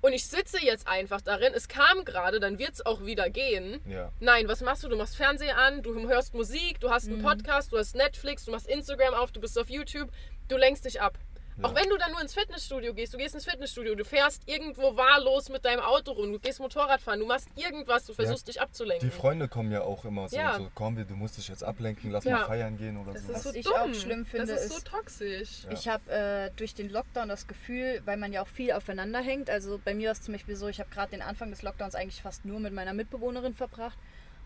und 0.00 0.12
ich 0.12 0.26
sitze 0.26 0.58
jetzt 0.64 0.88
einfach 0.88 1.20
darin, 1.20 1.52
es 1.54 1.68
kam 1.68 2.04
gerade, 2.04 2.40
dann 2.40 2.58
wird 2.58 2.72
es 2.72 2.86
auch 2.86 3.04
wieder 3.04 3.28
gehen. 3.30 3.80
Ja. 3.86 4.10
Nein, 4.20 4.48
was 4.48 4.60
machst 4.62 4.82
du? 4.82 4.88
Du 4.88 4.96
machst 4.96 5.16
Fernseher 5.16 5.58
an, 5.58 5.82
du 5.82 6.08
hörst 6.08 6.34
Musik, 6.34 6.80
du 6.80 6.90
hast 6.90 7.08
einen 7.08 7.22
Podcast, 7.22 7.72
du 7.72 7.78
hast 7.78 7.94
Netflix, 7.94 8.44
du 8.44 8.50
machst 8.50 8.66
Instagram 8.66 9.14
auf, 9.14 9.32
du 9.32 9.40
bist 9.40 9.58
auf 9.58 9.68
YouTube, 9.68 10.10
du 10.48 10.56
lenkst 10.56 10.84
dich 10.84 11.00
ab. 11.00 11.18
Ja. 11.58 11.64
Auch 11.68 11.74
wenn 11.74 11.88
du 11.90 11.96
dann 11.98 12.10
nur 12.12 12.20
ins 12.22 12.32
Fitnessstudio 12.32 12.94
gehst, 12.94 13.12
du 13.12 13.18
gehst 13.18 13.34
ins 13.34 13.44
Fitnessstudio, 13.44 13.94
du 13.94 14.04
fährst 14.04 14.42
irgendwo 14.46 14.96
wahllos 14.96 15.48
mit 15.50 15.64
deinem 15.64 15.80
Auto 15.80 16.12
rum, 16.12 16.32
du 16.32 16.38
gehst 16.38 16.58
Motorrad 16.60 17.02
fahren, 17.02 17.20
du 17.20 17.26
machst 17.26 17.48
irgendwas, 17.56 18.06
du 18.06 18.14
versuchst 18.14 18.48
dich 18.48 18.60
abzulenken. 18.60 19.08
Die 19.10 19.14
Freunde 19.14 19.46
kommen 19.48 19.70
ja 19.70 19.82
auch 19.82 20.04
immer 20.06 20.28
so, 20.28 20.36
Ja. 20.36 20.56
so 20.56 20.70
komm, 20.74 20.96
wir- 20.96 21.04
du 21.04 21.14
musst 21.16 21.36
dich 21.36 21.48
jetzt 21.48 21.62
ablenken, 21.62 22.10
lass 22.12 22.24
Ja. 22.24 22.38
mal 22.38 22.46
feiern 22.46 22.78
gehen 22.78 22.96
oder 22.96 23.12
Das 23.12 23.26
so. 23.26 23.32
ist 23.32 23.42
so 23.42 23.48
Was 23.50 23.54
ich 23.56 23.64
dumm. 23.66 23.74
auch 23.74 23.94
schlimm 23.94 24.24
finde, 24.24 24.46
Das 24.54 24.62
ist 24.64 24.70
so 24.70 24.78
ist- 24.78 24.86
toxisch. 24.86 25.64
Ja. 25.64 25.72
Ich 25.72 25.88
habe 25.88 26.10
äh, 26.10 26.50
durch 26.56 26.74
den 26.74 26.88
Lockdown 26.88 27.28
das 27.28 27.46
Gefühl, 27.46 28.00
weil 28.06 28.16
man 28.16 28.32
ja 28.32 28.42
auch 28.42 28.48
viel 28.48 28.72
aufeinander 28.72 29.20
hängt. 29.20 29.50
Also 29.50 29.78
bei 29.84 29.92
mir 29.94 30.06
war 30.08 30.12
es 30.12 30.22
zum 30.22 30.32
Beispiel 30.32 30.56
so, 30.56 30.68
ich 30.68 30.80
habe 30.80 30.88
gerade 30.90 31.10
den 31.10 31.20
Anfang 31.22 31.50
des 31.50 31.60
Lockdowns 31.62 31.94
eigentlich 31.94 32.22
fast 32.22 32.44
nur 32.46 32.58
mit 32.60 32.72
meiner 32.72 32.94
Mitbewohnerin 32.94 33.52
verbracht. 33.54 33.98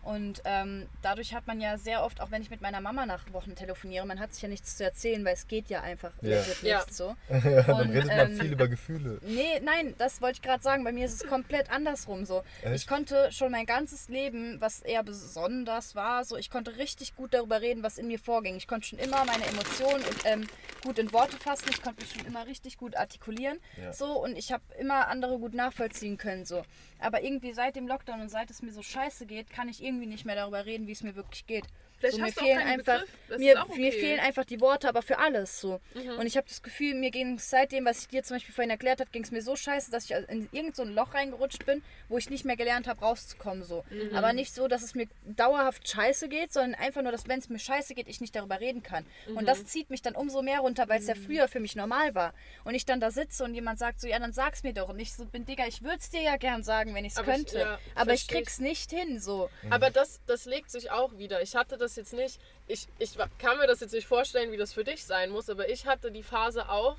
Und 0.05 0.43
ähm, 0.45 0.87
dadurch 1.01 1.33
hat 1.33 1.47
man 1.47 1.59
ja 1.59 1.79
sehr 1.79 2.03
oft, 2.03 2.21
auch 2.21 2.29
wenn 2.29 2.41
ich 2.43 2.51
mit 2.51 2.61
meiner 2.61 2.79
Mama 2.79 3.07
nach 3.07 3.21
Wochen 3.33 3.55
telefoniere, 3.55 4.05
man 4.05 4.19
hat 4.19 4.33
sich 4.33 4.43
ja 4.43 4.47
nichts 4.49 4.77
zu 4.77 4.83
erzählen, 4.83 5.25
weil 5.25 5.33
es 5.33 5.47
geht 5.47 5.67
ja 5.71 5.81
einfach 5.81 6.11
Ja. 6.21 6.37
legit 6.37 6.61
Ja. 6.61 6.77
nicht 6.81 6.93
so. 6.93 7.15
ja, 7.29 7.39
dann 7.63 7.81
Und, 7.81 7.89
redet 7.89 8.07
man 8.07 8.31
ähm, 8.31 8.39
viel 8.39 8.51
über 8.53 8.67
Gefühle. 8.67 9.17
Nee, 9.23 9.59
nein, 9.63 9.95
das 9.97 10.21
wollte 10.21 10.35
ich 10.37 10.41
gerade 10.43 10.61
sagen. 10.61 10.83
Bei 10.83 10.91
mir 10.91 11.07
ist 11.07 11.23
es 11.23 11.27
komplett 11.27 11.71
andersrum 11.71 12.23
so. 12.23 12.43
Echt? 12.61 12.75
Ich 12.75 12.87
konnte 12.87 13.31
schon 13.31 13.51
mein 13.51 13.65
ganzes 13.65 14.07
Leben, 14.07 14.61
was 14.61 14.81
eher 14.81 15.01
besonders 15.03 15.95
war, 15.95 16.23
so 16.23 16.37
ich 16.37 16.51
konnte 16.51 16.77
richtig 16.77 17.15
gut 17.15 17.33
darüber 17.33 17.61
reden, 17.61 17.81
was 17.81 17.97
in 17.97 18.05
mir 18.07 18.19
vorging. 18.19 18.55
Ich 18.57 18.67
konnte 18.67 18.87
schon 18.87 18.99
immer 18.99 19.25
meine 19.25 19.45
Emotionen 19.47 20.03
ähm, 20.25 20.47
gut 20.83 20.99
in 20.99 21.11
Worte 21.13 21.37
fassen. 21.37 21.65
Ich 21.71 21.81
konnte 21.81 22.01
mich 22.03 22.13
schon 22.13 22.27
immer 22.27 22.45
richtig 22.45 22.77
gut 22.77 22.95
artikulieren. 22.95 23.59
Ja. 23.81 23.91
So 23.91 24.21
und 24.23 24.37
ich 24.37 24.51
habe 24.51 24.63
immer 24.79 25.07
andere 25.07 25.39
gut 25.39 25.55
nachvollziehen 25.55 26.17
können. 26.19 26.45
So. 26.45 26.61
Aber 26.99 27.23
irgendwie 27.23 27.53
seit 27.53 27.75
dem 27.75 27.87
Lockdown 27.87 28.21
und 28.21 28.29
seit 28.29 28.51
es 28.51 28.61
mir 28.61 28.71
so 28.71 28.83
scheiße 28.83 29.25
geht, 29.25 29.49
kann 29.49 29.67
ich 29.67 29.83
irgendwie 29.83 29.94
nicht 29.95 30.25
mehr 30.25 30.35
darüber 30.35 30.65
reden, 30.65 30.87
wie 30.87 30.91
es 30.91 31.03
mir 31.03 31.15
wirklich 31.15 31.45
geht. 31.47 31.65
Vielleicht 32.13 32.35
so, 32.39 32.43
mir 32.43 32.55
fehlen 32.55 32.67
einfach, 32.67 33.03
Begriff. 33.27 33.39
Mir, 33.39 33.63
auch 33.63 33.67
mir 33.69 33.87
okay. 33.89 33.91
fehlen 33.99 34.19
einfach 34.19 34.45
die 34.45 34.61
Worte, 34.61 34.87
aber 34.89 35.01
für 35.01 35.17
alles 35.19 35.59
so. 35.59 35.79
Mhm. 35.93 36.19
Und 36.19 36.25
ich 36.27 36.37
habe 36.37 36.47
das 36.47 36.61
Gefühl, 36.63 36.93
mir 36.95 37.11
ging 37.11 37.35
es 37.35 37.49
seitdem, 37.49 37.85
was 37.85 37.99
ich 38.01 38.07
dir 38.07 38.23
zum 38.23 38.35
Beispiel 38.35 38.53
vorhin 38.53 38.69
erklärt 38.69 38.99
habe, 38.99 39.09
ging 39.11 39.23
es 39.23 39.31
mir 39.31 39.41
so 39.41 39.55
scheiße, 39.55 39.91
dass 39.91 40.05
ich 40.05 40.11
in 40.11 40.47
irgend 40.51 40.75
so 40.75 40.83
Loch 40.83 41.13
reingerutscht 41.13 41.65
bin, 41.65 41.81
wo 42.09 42.17
ich 42.17 42.29
nicht 42.29 42.45
mehr 42.45 42.55
gelernt 42.57 42.87
habe, 42.87 42.99
rauszukommen 43.01 43.63
so. 43.63 43.83
Mhm. 43.89 44.15
Aber 44.15 44.33
nicht 44.33 44.53
so, 44.53 44.67
dass 44.67 44.83
es 44.83 44.95
mir 44.95 45.07
dauerhaft 45.23 45.87
scheiße 45.87 46.27
geht, 46.29 46.53
sondern 46.53 46.75
einfach 46.79 47.01
nur, 47.01 47.11
dass 47.11 47.27
wenn 47.27 47.39
es 47.39 47.49
mir 47.49 47.59
scheiße 47.59 47.93
geht, 47.95 48.07
ich 48.07 48.21
nicht 48.21 48.35
darüber 48.35 48.59
reden 48.59 48.83
kann. 48.83 49.05
Und 49.27 49.41
Mhm. 49.41 49.45
das 49.45 49.65
zieht 49.65 49.89
mich 49.89 50.01
dann 50.01 50.15
umso 50.15 50.41
mehr 50.41 50.59
runter, 50.59 50.87
weil 50.89 50.99
es 50.99 51.07
ja 51.07 51.15
früher 51.15 51.47
für 51.47 51.59
mich 51.59 51.75
normal 51.75 52.13
war. 52.15 52.33
Und 52.63 52.75
ich 52.75 52.85
dann 52.85 52.99
da 52.99 53.11
sitze 53.11 53.43
und 53.43 53.53
jemand 53.55 53.79
sagt 53.79 53.99
so, 53.99 54.07
ja, 54.07 54.19
dann 54.19 54.33
sag's 54.33 54.63
mir 54.63 54.73
doch. 54.73 54.89
Und 54.89 54.99
ich 54.99 55.13
so 55.13 55.25
bin, 55.25 55.45
Digga, 55.45 55.65
ich 55.67 55.81
würde 55.81 55.97
es 55.97 56.09
dir 56.09 56.21
ja 56.21 56.37
gern 56.37 56.63
sagen, 56.63 56.93
wenn 56.93 57.05
ich 57.05 57.13
es 57.13 57.17
Aber 57.17 57.29
ich- 57.31 57.35
könnte. 57.37 57.59
ja, 57.59 57.79
aber 57.95 58.13
ich 58.13 58.21
ich. 58.23 58.27
krieg's 58.27 58.59
nicht 58.59 58.91
hin 58.91 59.19
so. 59.19 59.49
Aber 59.69 59.89
das, 59.89 60.19
das 60.27 60.45
legt 60.45 60.69
sich 60.71 60.91
auch 60.91 61.17
wieder. 61.17 61.41
Ich 61.41 61.55
hatte 61.55 61.77
das 61.77 61.94
jetzt 61.95 62.13
nicht. 62.13 62.39
Ich, 62.67 62.87
ich 62.99 63.17
kann 63.39 63.57
mir 63.57 63.67
das 63.67 63.79
jetzt 63.79 63.93
nicht 63.93 64.07
vorstellen, 64.07 64.51
wie 64.51 64.57
das 64.57 64.73
für 64.73 64.83
dich 64.83 65.03
sein 65.05 65.29
muss, 65.29 65.49
aber 65.49 65.69
ich 65.69 65.85
hatte 65.85 66.11
die 66.11 66.23
Phase 66.23 66.69
auch 66.69 66.97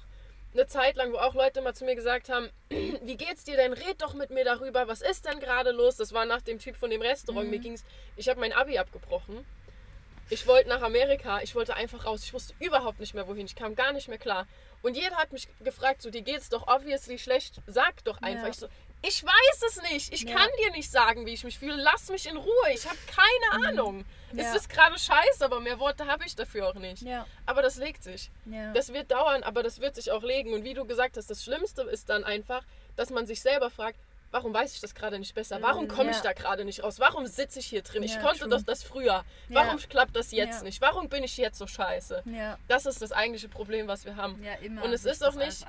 eine 0.54 0.66
Zeit 0.66 0.96
lang, 0.96 1.12
wo 1.12 1.18
auch 1.18 1.34
Leute 1.34 1.60
mal 1.60 1.74
zu 1.74 1.84
mir 1.84 1.94
gesagt 1.94 2.28
haben, 2.28 2.48
wie 2.70 3.16
geht's 3.16 3.44
dir 3.44 3.56
denn? 3.56 3.72
Red 3.72 4.00
doch 4.00 4.14
mit 4.14 4.30
mir 4.30 4.44
darüber. 4.44 4.88
Was 4.88 5.02
ist 5.02 5.26
denn 5.26 5.38
gerade 5.40 5.70
los? 5.70 5.96
Das 5.96 6.12
war 6.12 6.24
nach 6.24 6.40
dem 6.40 6.58
Typ 6.58 6.76
von 6.76 6.90
dem 6.90 7.02
Restaurant. 7.02 7.50
Mir 7.50 7.58
ging's. 7.58 7.84
Ich 8.16 8.28
habe 8.28 8.40
mein 8.40 8.52
Abi 8.52 8.78
abgebrochen. 8.78 9.44
Ich 10.28 10.46
wollte 10.46 10.68
nach 10.68 10.82
Amerika. 10.82 11.40
Ich 11.42 11.54
wollte 11.54 11.76
einfach 11.76 12.04
raus. 12.06 12.22
Ich 12.24 12.32
wusste 12.32 12.54
überhaupt 12.58 13.00
nicht 13.00 13.14
mehr 13.14 13.28
wohin. 13.28 13.46
Ich 13.46 13.54
kam 13.54 13.76
gar 13.76 13.92
nicht 13.92 14.08
mehr 14.08 14.18
klar. 14.18 14.46
Und 14.82 14.96
jeder 14.96 15.16
hat 15.16 15.32
mich 15.32 15.46
gefragt, 15.60 16.02
so 16.02 16.10
dir 16.10 16.22
geht's 16.22 16.48
doch 16.48 16.66
obviously 16.68 17.18
schlecht. 17.18 17.60
Sag 17.66 18.02
doch 18.04 18.20
einfach. 18.22 18.44
Ja. 18.44 18.48
Ich 18.50 18.56
so, 18.56 18.68
ich 19.02 19.24
weiß 19.24 19.62
es 19.68 19.82
nicht. 19.92 20.12
Ich 20.12 20.22
Ja. 20.22 20.36
kann 20.36 20.48
dir 20.64 20.70
nicht 20.72 20.90
sagen, 20.90 21.26
wie 21.26 21.34
ich 21.34 21.44
mich 21.44 21.58
fühle. 21.58 21.76
Lass 21.76 22.08
mich 22.08 22.26
in 22.28 22.36
Ruhe. 22.36 22.70
Ich 22.72 22.86
habe 22.88 22.98
keine 23.06 23.66
Ahnung. 23.68 24.04
Mhm. 24.36 24.42
Ja. 24.42 24.50
Es 24.50 24.56
ist 24.56 24.68
gerade 24.68 24.98
scheiße, 24.98 25.44
aber 25.44 25.60
mehr 25.60 25.78
Worte 25.78 26.06
habe 26.06 26.24
ich 26.24 26.36
dafür 26.36 26.68
auch 26.68 26.74
nicht. 26.74 27.02
Ja. 27.02 27.26
Aber 27.46 27.62
das 27.62 27.76
legt 27.76 28.02
sich. 28.02 28.30
Ja. 28.44 28.72
Das 28.72 28.92
wird 28.92 29.10
dauern, 29.10 29.42
aber 29.42 29.62
das 29.62 29.80
wird 29.80 29.94
sich 29.94 30.10
auch 30.10 30.22
legen. 30.22 30.52
Und 30.52 30.64
wie 30.64 30.74
du 30.74 30.84
gesagt 30.84 31.16
hast, 31.16 31.30
das 31.30 31.42
Schlimmste 31.42 31.82
ist 31.82 32.08
dann 32.08 32.24
einfach, 32.24 32.62
dass 32.96 33.10
man 33.10 33.26
sich 33.26 33.40
selber 33.40 33.70
fragt, 33.70 33.98
warum 34.32 34.52
weiß 34.52 34.74
ich 34.74 34.80
das 34.80 34.94
gerade 34.94 35.18
nicht 35.18 35.34
besser? 35.34 35.62
Warum 35.62 35.88
komme 35.88 36.10
ich 36.10 36.18
da 36.18 36.32
gerade 36.32 36.64
nicht 36.64 36.82
raus? 36.82 37.00
Warum 37.00 37.26
sitze 37.26 37.60
ich 37.60 37.66
hier 37.66 37.82
drin? 37.82 38.02
Ich 38.02 38.20
konnte 38.20 38.40
true. 38.40 38.48
doch 38.50 38.62
das 38.62 38.82
früher. 38.82 39.24
Warum 39.48 39.78
klappt 39.78 40.14
das 40.14 40.30
jetzt 40.32 40.62
nicht? 40.62 40.80
Warum 40.80 41.08
bin 41.08 41.24
ich 41.24 41.36
jetzt 41.36 41.58
so 41.58 41.66
scheiße? 41.66 42.22
Das 42.68 42.84
ist 42.84 43.00
das 43.00 43.12
eigentliche 43.12 43.48
Problem, 43.48 43.88
was 43.88 44.04
wir 44.04 44.16
haben. 44.16 44.42
Ja, 44.42 44.54
immer. 44.54 44.82
Und 44.82 44.92
es 44.92 45.04
ist 45.04 45.24
auch 45.24 45.34
nicht-. 45.34 45.64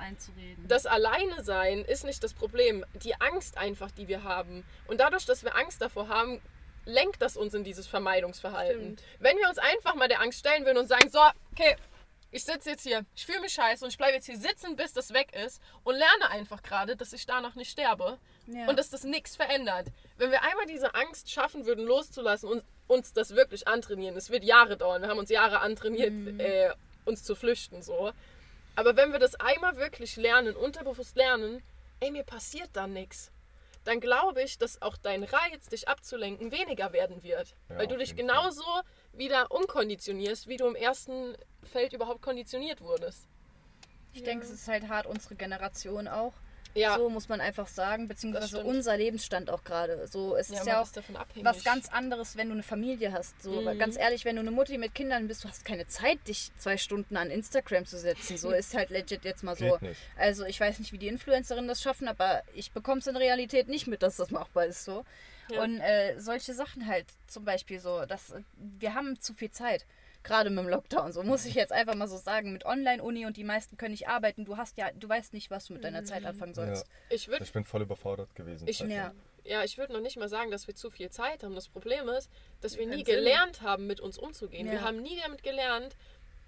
Das 0.66 0.84
Alleine 0.86 1.42
sein 1.42 1.84
ist 1.84 2.04
nicht 2.04 2.22
das 2.22 2.34
Problem. 2.34 2.84
Die 3.02 3.18
Angst 3.20 3.56
einfach, 3.56 3.90
die 3.90 4.08
wir 4.08 4.24
haben. 4.24 4.64
Und 4.86 5.00
dadurch, 5.00 5.24
dass 5.24 5.44
wir 5.44 5.56
Angst 5.56 5.80
davor 5.80 6.08
haben, 6.08 6.42
lenkt 6.88 7.20
das 7.22 7.36
uns 7.36 7.54
in 7.54 7.64
dieses 7.64 7.86
Vermeidungsverhalten. 7.86 8.80
Stimmt. 8.98 9.02
Wenn 9.20 9.36
wir 9.38 9.48
uns 9.48 9.58
einfach 9.58 9.94
mal 9.94 10.08
der 10.08 10.20
Angst 10.20 10.40
stellen 10.40 10.64
würden 10.64 10.78
und 10.78 10.86
sagen, 10.88 11.08
so, 11.10 11.20
okay, 11.52 11.76
ich 12.30 12.44
sitze 12.44 12.70
jetzt 12.70 12.82
hier, 12.82 13.04
ich 13.14 13.24
fühle 13.24 13.40
mich 13.40 13.52
scheiße 13.52 13.84
und 13.84 13.90
ich 13.90 13.96
bleibe 13.98 14.14
jetzt 14.14 14.26
hier 14.26 14.36
sitzen, 14.38 14.76
bis 14.76 14.92
das 14.92 15.12
weg 15.14 15.34
ist 15.34 15.62
und 15.84 15.94
lerne 15.94 16.30
einfach 16.30 16.62
gerade, 16.62 16.96
dass 16.96 17.12
ich 17.12 17.24
danach 17.26 17.54
nicht 17.54 17.70
sterbe 17.70 18.18
Ja. 18.46 18.66
und 18.68 18.78
dass 18.78 18.90
das 18.90 19.04
nichts 19.04 19.36
verändert. 19.36 19.86
Wenn 20.18 20.30
wir 20.30 20.42
einmal 20.42 20.66
diese 20.66 20.94
Angst 20.94 21.30
schaffen 21.30 21.64
würden, 21.66 21.86
loszulassen 21.86 22.48
und 22.48 22.64
uns 22.86 23.12
das 23.12 23.34
wirklich 23.34 23.66
antrainieren, 23.68 24.16
es 24.16 24.30
wird 24.30 24.44
Jahre 24.44 24.76
dauern, 24.76 25.02
wir 25.02 25.08
haben 25.08 25.18
uns 25.18 25.30
Jahre 25.30 25.60
antrainiert, 25.60 26.12
Mhm. 26.12 26.40
äh, 26.40 26.70
uns 27.04 27.22
zu 27.24 27.34
flüchten, 27.34 27.80
so. 27.82 28.12
Aber 28.76 28.96
wenn 28.96 29.12
wir 29.12 29.18
das 29.18 29.34
einmal 29.36 29.76
wirklich 29.76 30.16
lernen, 30.16 30.54
unterbewusst 30.56 31.16
lernen, 31.16 31.62
ey, 32.00 32.10
mir 32.10 32.24
passiert 32.24 32.68
dann 32.74 32.92
nichts, 32.92 33.30
dann 33.88 34.00
glaube 34.00 34.42
ich, 34.42 34.58
dass 34.58 34.82
auch 34.82 34.98
dein 34.98 35.24
Reiz, 35.24 35.66
dich 35.70 35.88
abzulenken, 35.88 36.52
weniger 36.52 36.92
werden 36.92 37.22
wird. 37.22 37.54
Ja, 37.70 37.78
weil 37.78 37.86
du 37.86 37.96
dich 37.96 38.14
genauso 38.14 38.62
wieder 39.14 39.50
umkonditionierst, 39.50 40.46
wie 40.46 40.58
du 40.58 40.66
im 40.66 40.74
ersten 40.74 41.34
Feld 41.64 41.94
überhaupt 41.94 42.20
konditioniert 42.20 42.82
wurdest. 42.82 43.26
Ich 44.12 44.22
denke, 44.22 44.44
es 44.44 44.50
ist 44.50 44.68
halt 44.68 44.88
hart 44.88 45.06
unsere 45.06 45.36
Generation 45.36 46.06
auch. 46.06 46.34
Ja, 46.78 46.96
So 46.96 47.10
muss 47.10 47.28
man 47.28 47.40
einfach 47.40 47.66
sagen, 47.66 48.08
beziehungsweise 48.08 48.62
unser 48.64 48.96
Lebensstand 48.96 49.50
auch 49.50 49.64
gerade. 49.64 50.06
So, 50.06 50.36
es 50.36 50.48
ja, 50.48 50.58
ist 50.60 50.66
ja 50.66 50.80
auch 50.80 50.84
ist 50.84 50.96
davon 50.96 51.16
abhängig. 51.16 51.44
was 51.44 51.64
ganz 51.64 51.88
anderes, 51.88 52.36
wenn 52.36 52.48
du 52.48 52.54
eine 52.54 52.62
Familie 52.62 53.12
hast. 53.12 53.42
So, 53.42 53.60
Mhm. 53.60 53.78
ganz 53.78 53.96
ehrlich, 53.96 54.24
wenn 54.24 54.36
du 54.36 54.40
eine 54.42 54.50
Mutti 54.50 54.78
mit 54.78 54.94
Kindern 54.94 55.28
bist, 55.28 55.44
du 55.44 55.48
hast 55.48 55.64
keine 55.64 55.86
Zeit, 55.86 56.18
dich 56.28 56.50
zwei 56.58 56.76
Stunden 56.76 57.16
an 57.16 57.30
Instagram 57.30 57.84
zu 57.86 57.98
setzen. 57.98 58.36
So 58.38 58.50
ist 58.52 58.74
halt 58.74 58.90
legit 58.90 59.24
jetzt 59.24 59.42
mal 59.42 59.56
so. 59.56 59.78
Also 60.16 60.44
ich 60.44 60.58
weiß 60.60 60.78
nicht, 60.78 60.92
wie 60.92 60.98
die 60.98 61.08
Influencerinnen 61.08 61.68
das 61.68 61.82
schaffen, 61.82 62.08
aber 62.08 62.42
ich 62.54 62.72
bekomme 62.72 63.00
es 63.00 63.06
in 63.06 63.16
Realität 63.16 63.68
nicht 63.68 63.86
mit, 63.86 64.02
dass 64.02 64.16
das 64.16 64.30
machbar 64.30 64.66
ist 64.66 64.84
so. 64.84 65.04
Ja. 65.50 65.62
Und 65.62 65.80
äh, 65.80 66.18
solche 66.18 66.52
Sachen 66.52 66.86
halt, 66.86 67.06
zum 67.26 67.44
Beispiel 67.44 67.80
so, 67.80 68.04
dass 68.04 68.30
äh, 68.32 68.40
wir 68.56 68.94
haben 68.94 69.18
zu 69.18 69.32
viel 69.32 69.50
Zeit. 69.50 69.86
Gerade 70.24 70.50
mit 70.50 70.58
dem 70.58 70.68
Lockdown, 70.68 71.12
so 71.12 71.22
muss 71.22 71.46
ich 71.46 71.54
jetzt 71.54 71.72
einfach 71.72 71.94
mal 71.94 72.08
so 72.08 72.16
sagen, 72.16 72.52
mit 72.52 72.66
Online-Uni 72.66 73.24
und 73.26 73.36
die 73.36 73.44
meisten 73.44 73.76
können 73.76 73.92
nicht 73.92 74.08
arbeiten. 74.08 74.44
Du 74.44 74.56
hast 74.56 74.76
ja, 74.76 74.90
du 74.92 75.08
weißt 75.08 75.32
nicht, 75.32 75.50
was 75.50 75.66
du 75.66 75.74
mit 75.74 75.84
deiner 75.84 76.04
Zeit 76.04 76.24
anfangen 76.24 76.54
sollst. 76.54 76.86
ich 77.08 77.28
würde 77.28 77.44
Ich 77.44 77.52
bin 77.52 77.64
voll 77.64 77.82
überfordert 77.82 78.34
gewesen. 78.34 78.66
Ich-. 78.68 78.80
Ja. 78.80 79.12
Ja, 79.44 79.64
ich 79.64 79.78
würde 79.78 79.94
noch 79.94 80.00
nicht 80.02 80.18
mal 80.18 80.28
sagen, 80.28 80.50
dass 80.50 80.66
wir 80.66 80.74
zu 80.74 80.90
viel 80.90 81.08
Zeit 81.08 81.42
haben. 81.42 81.54
Das 81.54 81.68
Problem 81.68 82.06
ist, 82.10 82.28
dass 82.60 82.76
wir 82.76 82.86
nie 82.86 82.96
Sinn. 82.96 83.04
gelernt 83.06 83.62
haben, 83.62 83.86
mit 83.86 83.98
uns 84.00 84.18
umzugehen. 84.18 84.66
Wir 84.66 84.74
Ja. 84.74 84.80
haben 84.82 85.00
nie 85.00 85.18
damit 85.22 85.42
gelernt, 85.42 85.96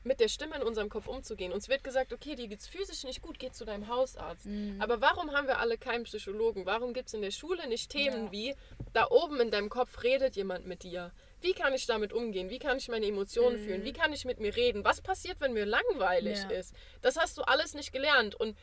mit 0.03 0.21
der 0.21 0.29
Stimme 0.29 0.57
in 0.57 0.63
unserem 0.63 0.91
Kopf 0.91 1.07
umzugehen. 1.07 1.53
Uns 1.53 1.71
wird 1.71 1.83
gesagt, 1.83 2.13
okay, 2.13 2.35
dir 2.35 2.49
geht's 2.49 2.67
physisch 2.67 3.05
nicht 3.05 3.23
gut, 3.23 3.39
geh 3.39 3.51
zu 3.53 3.65
deinem 3.65 3.89
Hausarzt. 3.89 4.45
Mhm. 4.45 4.83
Aber 4.83 5.01
warum 5.01 5.31
haben 5.33 5.47
wir 5.47 5.61
alle 5.61 5.79
keinen 5.79 6.05
Psychologen? 6.05 6.67
Warum 6.67 6.93
gibt 6.93 7.09
es 7.09 7.15
in 7.15 7.23
der 7.23 7.31
Schule 7.31 7.67
nicht 7.69 7.91
Themen 7.91 8.27
Ja. 8.27 8.33
wie, 8.33 8.55
da 8.93 9.07
oben 9.09 9.41
in 9.41 9.51
deinem 9.51 9.71
Kopf 9.71 10.03
redet 10.03 10.37
jemand 10.37 10.67
mit 10.67 10.83
dir? 10.83 11.11
Wie 11.41 11.53
kann 11.55 11.73
ich 11.73 11.87
damit 11.87 12.13
umgehen? 12.13 12.51
Wie 12.51 12.59
kann 12.59 12.77
ich 12.77 12.89
meine 12.89 13.07
Emotionen 13.07 13.59
fühlen? 13.59 13.85
Wie 13.85 13.93
kann 13.93 14.13
ich 14.13 14.25
mit 14.25 14.41
mir 14.41 14.55
reden? 14.55 14.85
Was 14.85 15.01
passiert, 15.01 15.41
wenn 15.41 15.53
mir 15.53 15.65
langweilig 15.65 16.39
Ja. 16.43 16.51
ist? 16.51 16.75
Das 17.01 17.17
hast 17.17 17.39
du 17.39 17.43
alles 17.43 17.75
nicht 17.75 17.93
gelernt. 17.93 18.35
Und 18.35 18.57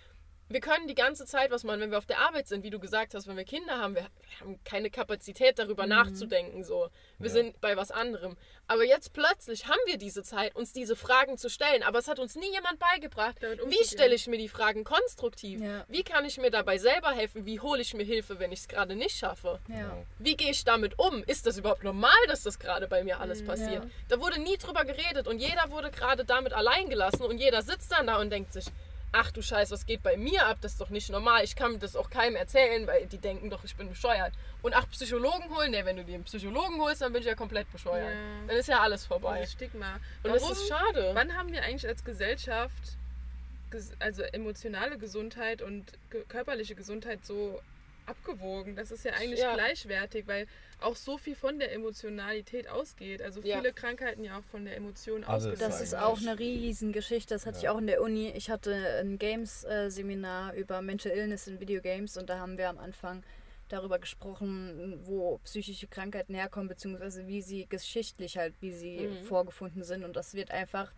wir 0.50 0.60
können 0.62 0.88
die 0.88 0.96
ganze 0.96 1.26
Zeit 1.26 1.52
was 1.52 1.64
machen, 1.64 1.82
wenn 1.82 1.92
wir 1.92 1.98
auf 1.98 2.06
der 2.06 2.20
Arbeit 2.20 2.48
sind, 2.48 2.64
wie 2.64 2.70
du 2.70 2.80
gesagt 2.80 3.14
hast, 3.14 3.28
wenn 3.28 3.36
wir 3.38 3.44
Kinder 3.44 3.78
haben, 3.80 3.96
wir 3.96 4.08
haben 4.40 4.60
keine 4.64 4.90
Kapazität 4.90 5.60
darüber 5.60 5.86
nachzudenken. 5.88 6.64
So. 6.64 6.90
Wir 7.20 7.28
Ja. 7.28 7.34
sind 7.34 7.60
bei 7.62 7.76
was 7.76 7.92
anderem. 7.92 8.38
Aber 8.68 8.84
jetzt 8.84 9.14
plötzlich 9.14 9.68
haben 9.68 9.80
wir 9.86 9.98
diese 9.98 10.24
Zeit, 10.24 10.56
uns 10.56 10.74
diese 10.74 10.96
Fragen 10.96 11.38
zu 11.38 11.50
stellen. 11.50 11.84
Aber 11.84 12.00
es 12.00 12.08
hat 12.08 12.20
uns 12.20 12.36
nie 12.36 12.52
jemand 12.52 12.80
beigebracht. 12.80 13.38
Wie 13.42 13.84
stelle 13.86 14.16
ich 14.16 14.28
mir 14.28 14.38
die 14.38 14.50
Fragen 14.50 14.84
konstruktiv? 14.84 15.62
Ja. 15.62 15.86
Wie 15.88 16.04
kann 16.04 16.26
ich 16.26 16.38
mir 16.38 16.52
dabei 16.52 16.78
selber 16.78 17.12
helfen? 17.12 17.46
Wie 17.46 17.60
hole 17.60 17.82
ich 17.82 17.94
mir 17.94 18.04
Hilfe, 18.04 18.40
wenn 18.40 18.52
ich 18.52 18.60
es 18.60 18.68
gerade 18.68 18.96
nicht 18.96 19.18
schaffe? 19.18 19.60
Ja. 19.70 19.98
Wie 20.20 20.36
gehe 20.36 20.52
ich 20.52 20.64
damit 20.66 21.00
um? 21.00 21.24
Ist 21.24 21.46
das 21.46 21.58
überhaupt 21.58 21.84
normal, 21.84 22.12
dass 22.28 22.44
das 22.44 22.60
gerade 22.60 22.88
bei 22.88 23.04
mir 23.04 23.20
alles 23.20 23.44
passiert? 23.46 23.84
Ja. 23.86 23.90
Da 24.10 24.20
wurde 24.20 24.40
nie 24.42 24.58
drüber 24.58 24.84
geredet 24.86 25.28
und 25.28 25.40
jeder 25.40 25.70
wurde 25.72 25.90
gerade 25.92 26.26
damit 26.26 26.52
allein 26.54 26.90
gelassen 26.90 27.24
und 27.24 27.38
jeder 27.38 27.62
sitzt 27.62 27.92
dann 27.92 28.08
da 28.08 28.20
und 28.20 28.30
denkt 28.30 28.52
sich, 28.54 28.66
ach 29.12 29.32
du 29.32 29.42
Scheiß, 29.42 29.72
was 29.72 29.86
geht 29.86 30.04
bei 30.04 30.18
mir 30.18 30.46
ab? 30.46 30.58
Das 30.62 30.74
ist 30.74 30.82
doch 30.82 30.90
nicht 30.90 31.10
normal. 31.10 31.44
Ich 31.44 31.56
kann 31.56 31.80
das 31.80 31.96
auch 31.96 32.10
keinem 32.10 32.36
erzählen, 32.36 32.86
weil 32.88 33.06
die 33.08 33.18
denken 33.18 33.50
doch, 33.50 33.64
ich 33.64 33.76
bin 33.76 33.90
bescheuert. 33.90 34.34
Und 34.62 34.76
ach, 34.76 34.88
Psychologen 34.90 35.56
holen? 35.56 35.72
Ne, 35.72 35.86
wenn 35.86 35.98
du 35.98 36.04
dir 36.04 36.16
einen 36.16 36.24
Psychologen 36.26 36.80
holst, 36.82 37.02
dann 37.02 37.14
bin 37.14 37.22
ich 37.22 37.28
ja 37.28 37.36
komplett 37.36 37.72
bescheuert. 37.72 38.14
Ja. 38.14 38.48
Dann 38.48 38.58
ist 38.58 38.68
ja 38.68 38.80
alles 38.82 39.06
vorbei. 39.06 39.40
Dieses 39.40 39.54
Stigma. 39.54 40.00
Und 40.24 40.32
es 40.32 40.50
ist 40.50 40.68
schade. 40.68 41.12
Wann 41.14 41.36
haben 41.36 41.52
wir 41.52 41.64
eigentlich 41.64 41.88
als 41.88 42.04
Gesellschaft, 42.04 42.98
ges- 43.72 43.94
also 44.00 44.24
emotionale 44.24 44.98
Gesundheit 44.98 45.62
und 45.62 45.94
körperliche 46.28 46.76
Gesundheit 46.76 47.26
so 47.26 47.62
abgewogen. 48.08 48.76
Das 48.76 48.92
ist 48.92 49.04
ja 49.06 49.14
eigentlich 49.14 49.40
Ja. 49.42 49.54
gleichwertig, 49.54 50.28
weil 50.28 50.48
auch 50.80 50.96
so 50.96 51.18
viel 51.18 51.36
von 51.36 51.60
der 51.60 51.74
Emotionalität 51.74 52.68
ausgeht. 52.70 53.22
Also 53.22 53.42
Ja. 53.42 53.58
viele 53.60 53.74
Krankheiten 53.74 54.24
ja 54.24 54.40
auch 54.40 54.44
von 54.46 54.66
der 54.66 54.76
Emotion 54.78 55.24
Alles 55.24 55.46
ausgeht. 55.46 55.62
Das 55.62 55.82
ist 55.82 55.94
auch 55.96 56.20
eine 56.20 56.40
Riesengeschichte. 56.40 57.34
Das 57.34 57.46
hatte 57.46 57.58
ich 57.58 57.64
Ja. 57.64 57.72
auch 57.74 57.78
in 57.78 57.88
der 57.88 58.02
Uni. 58.02 58.32
Ich 58.32 58.50
hatte 58.50 58.74
ein 59.02 59.20
Games-Seminar 59.20 60.54
über 60.54 60.82
Mental 60.82 61.12
Illness 61.12 61.48
in 61.48 61.60
Videogames 61.60 62.18
und 62.18 62.30
da 62.30 62.40
haben 62.40 62.58
wir 62.58 62.70
am 62.70 62.78
Anfang 62.78 63.24
darüber 63.70 64.00
gesprochen, 64.00 65.00
wo 65.04 65.40
psychische 65.44 65.88
Krankheiten 65.88 66.34
herkommen, 66.34 66.70
beziehungsweise 66.70 67.28
wie 67.28 67.42
sie 67.42 67.66
geschichtlich 67.68 68.38
halt, 68.38 68.56
wie 68.62 68.72
sie 68.72 69.08
Mhm. 69.08 69.24
vorgefunden 69.24 69.84
sind. 69.84 70.06
Und 70.06 70.16
das 70.16 70.34
wird 70.34 70.52
einfach, 70.52 70.94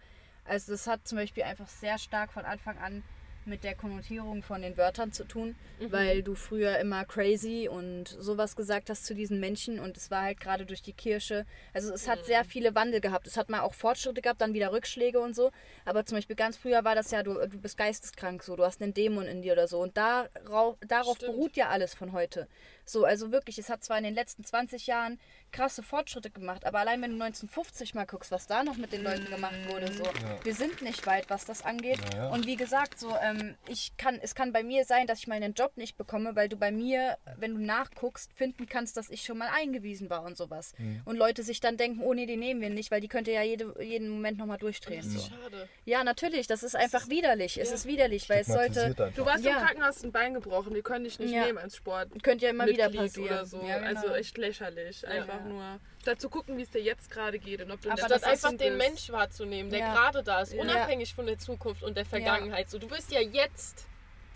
also 0.46 0.74
das 0.74 0.86
hat 0.86 1.08
zum 1.08 1.18
Beispiel 1.18 1.44
einfach 1.44 1.68
sehr 1.68 1.98
stark 1.98 2.32
von 2.32 2.46
Anfang 2.46 2.78
an 2.78 3.04
mit 3.50 3.64
der 3.64 3.76
Konnotierung 3.76 4.42
von 4.44 4.62
den 4.62 4.78
Wörtern 4.78 5.12
zu 5.12 5.24
tun, 5.26 5.56
Mhm. 5.80 5.92
weil 5.92 6.24
du 6.24 6.36
früher 6.36 6.78
immer 6.80 7.04
crazy 7.06 7.68
und 7.70 8.06
sowas 8.08 8.56
gesagt 8.56 8.90
hast 8.90 9.06
zu 9.06 9.16
diesen 9.16 9.40
Menschen 9.40 9.80
und 9.80 9.98
es 9.98 10.12
war 10.12 10.24
halt 10.24 10.40
gerade 10.40 10.66
durch 10.66 10.82
die 10.82 10.94
Kirche. 10.94 11.46
Also 11.74 11.94
es 11.94 12.08
hat 12.08 12.20
Mhm. 12.20 12.26
sehr 12.26 12.46
viele 12.46 12.76
Wandel 12.76 13.02
gehabt. 13.02 13.28
Es 13.28 13.38
hat 13.38 13.50
mal 13.50 13.62
auch 13.62 13.74
Fortschritte 13.74 14.22
gehabt, 14.22 14.42
dann 14.42 14.54
wieder 14.54 14.72
Rückschläge 14.72 15.20
und 15.20 15.36
so. 15.36 15.52
Aber 15.86 16.06
zum 16.06 16.18
Beispiel 16.18 16.36
ganz 16.36 16.58
früher 16.58 16.84
war 16.84 16.96
das 16.96 17.12
ja, 17.12 17.24
du, 17.24 17.34
du 17.48 17.58
bist 17.58 17.78
geisteskrank 17.78 18.44
so, 18.44 18.56
du 18.56 18.64
hast 18.64 18.82
einen 18.82 18.94
Dämon 18.94 19.26
in 19.26 19.42
dir 19.42 19.54
oder 19.54 19.68
so. 19.68 19.80
Und 19.80 19.98
darauf, 19.98 20.78
darauf 20.88 21.18
Stimmt. 21.18 21.32
beruht 21.34 21.58
ja 21.58 21.70
alles 21.70 21.94
von 21.94 22.12
heute. 22.12 22.48
So, 22.86 23.04
also 23.06 23.32
wirklich, 23.32 23.58
es 23.58 23.70
hat 23.70 23.84
zwar 23.84 23.98
in 23.98 24.04
den 24.04 24.16
letzten 24.16 24.44
20 24.44 24.88
Jahren 24.88 25.20
krasse 25.52 25.84
Fortschritte 25.84 26.30
gemacht, 26.30 26.66
aber 26.66 26.80
allein 26.80 27.02
wenn 27.02 27.12
du 27.18 27.24
1950 27.24 27.94
mal 27.96 28.06
guckst, 28.06 28.32
was 28.32 28.48
da 28.48 28.64
noch 28.64 28.78
mit 28.78 28.92
den 28.94 29.04
Leuten 29.04 29.26
gemacht 29.30 29.56
wurde, 29.70 29.92
so, 29.92 30.04
wir 30.44 30.54
sind 30.54 30.82
nicht 30.82 31.06
weit, 31.06 31.30
was 31.30 31.46
das 31.46 31.64
angeht. 31.64 32.00
Ja, 32.14 32.18
ja. 32.26 32.30
Und 32.30 32.46
wie 32.48 32.56
gesagt, 32.56 33.00
so, 33.00 33.16
ähm, 33.22 33.56
ich 33.68 33.92
kann, 33.98 34.20
es 34.22 34.34
kann 34.36 34.52
bei 34.54 34.64
mir 34.64 34.86
sein, 34.86 35.06
dass 35.08 35.20
ich 35.20 35.28
meinen 35.28 35.54
Job 35.54 35.76
nicht 35.76 35.98
bekomme, 35.98 36.36
weil 36.36 36.50
du 36.50 36.56
bei 36.58 36.72
mir, 36.72 37.18
wenn 37.38 37.56
du 37.56 37.62
nachguckst, 37.62 38.32
finden 38.34 38.68
kannst, 38.68 38.98
dass 38.98 39.10
ich 39.10 39.24
schon 39.24 39.38
mal 39.38 39.50
eingewiesen 39.56 40.10
war 40.10 40.24
und 40.24 40.38
sowas. 40.38 40.74
Mhm. 40.78 41.02
Und 41.06 41.18
Leute 41.18 41.44
sich 41.44 41.60
dann 41.60 41.78
denken, 41.78 42.02
oh 42.02 42.14
nee, 42.14 42.26
die 42.26 42.38
nehmen 42.38 42.62
wir 42.62 42.70
nicht, 42.70 42.92
weil 42.92 43.02
die 43.02 43.08
könnte 43.08 43.32
ja 43.32 43.44
jede, 43.44 43.76
jeden 43.84 44.10
Moment 44.10 44.38
nochmal 44.38 44.58
durchdrehen. 44.58 45.02
Das 45.04 45.08
ist 45.08 45.26
So. 45.26 45.30
schade. 45.30 45.68
Ja, 45.86 46.04
natürlich, 46.04 46.48
das 46.48 46.64
ist 46.64 46.76
einfach 46.76 47.10
widerlich. 47.10 47.60
Es 47.60 47.70
ja. 47.70 47.76
ist 47.76 47.86
widerlich, 47.86 48.30
weil 48.30 48.42
es 48.42 48.48
sollte, 48.48 48.84
einfach. 48.86 49.14
Du 49.14 49.26
warst 49.26 49.44
Ja. 49.44 49.52
im 49.60 49.66
Krankenhaus 49.66 49.90
hast 49.90 50.06
ein 50.06 50.12
Bein 50.12 50.34
gebrochen, 50.36 50.74
wir 50.76 50.84
können 50.84 51.04
dich 51.06 51.18
nicht 51.20 51.34
Ja. 51.34 51.46
nehmen 51.46 51.58
als 51.58 51.76
Sport. 51.76 52.10
könnte 52.24 52.46
ja 52.46 52.52
immer 52.52 52.68
wieder 52.68 52.86
Mitglied 52.90 53.08
passieren. 53.08 53.28
oder 53.30 53.46
so. 53.46 53.62
Ja, 53.66 53.80
genau. 53.80 53.88
Also 54.02 54.14
echt 54.14 54.38
lächerlich. 54.38 55.06
Einfach 55.08 55.39
Ja. 55.40 55.46
nur 55.46 55.80
dazu 56.06 56.30
gucken, 56.30 56.58
wie 56.58 56.64
es 56.64 56.70
dir 56.70 56.82
jetzt 56.82 57.10
gerade 57.12 57.40
geht 57.40 57.62
und 57.62 57.72
ob 57.72 57.82
du 57.82 57.90
Aber 57.90 58.08
das 58.08 58.20
Statt 58.22 58.32
einfach 58.32 58.50
den 58.52 58.58
bist. 58.58 58.90
Mensch 58.90 59.10
wahrzunehmen, 59.12 59.70
der 59.70 59.80
Ja. 59.80 59.94
gerade 59.94 60.24
da 60.24 60.42
ist, 60.42 60.54
Ja. 60.54 60.62
unabhängig 60.62 61.14
von 61.14 61.26
der 61.26 61.38
Zukunft 61.38 61.84
und 61.84 61.98
der 61.98 62.06
Vergangenheit. 62.06 62.70
So, 62.70 62.80
du 62.80 62.88
bist 62.88 63.12
ja 63.12 63.20
jetzt 63.22 63.86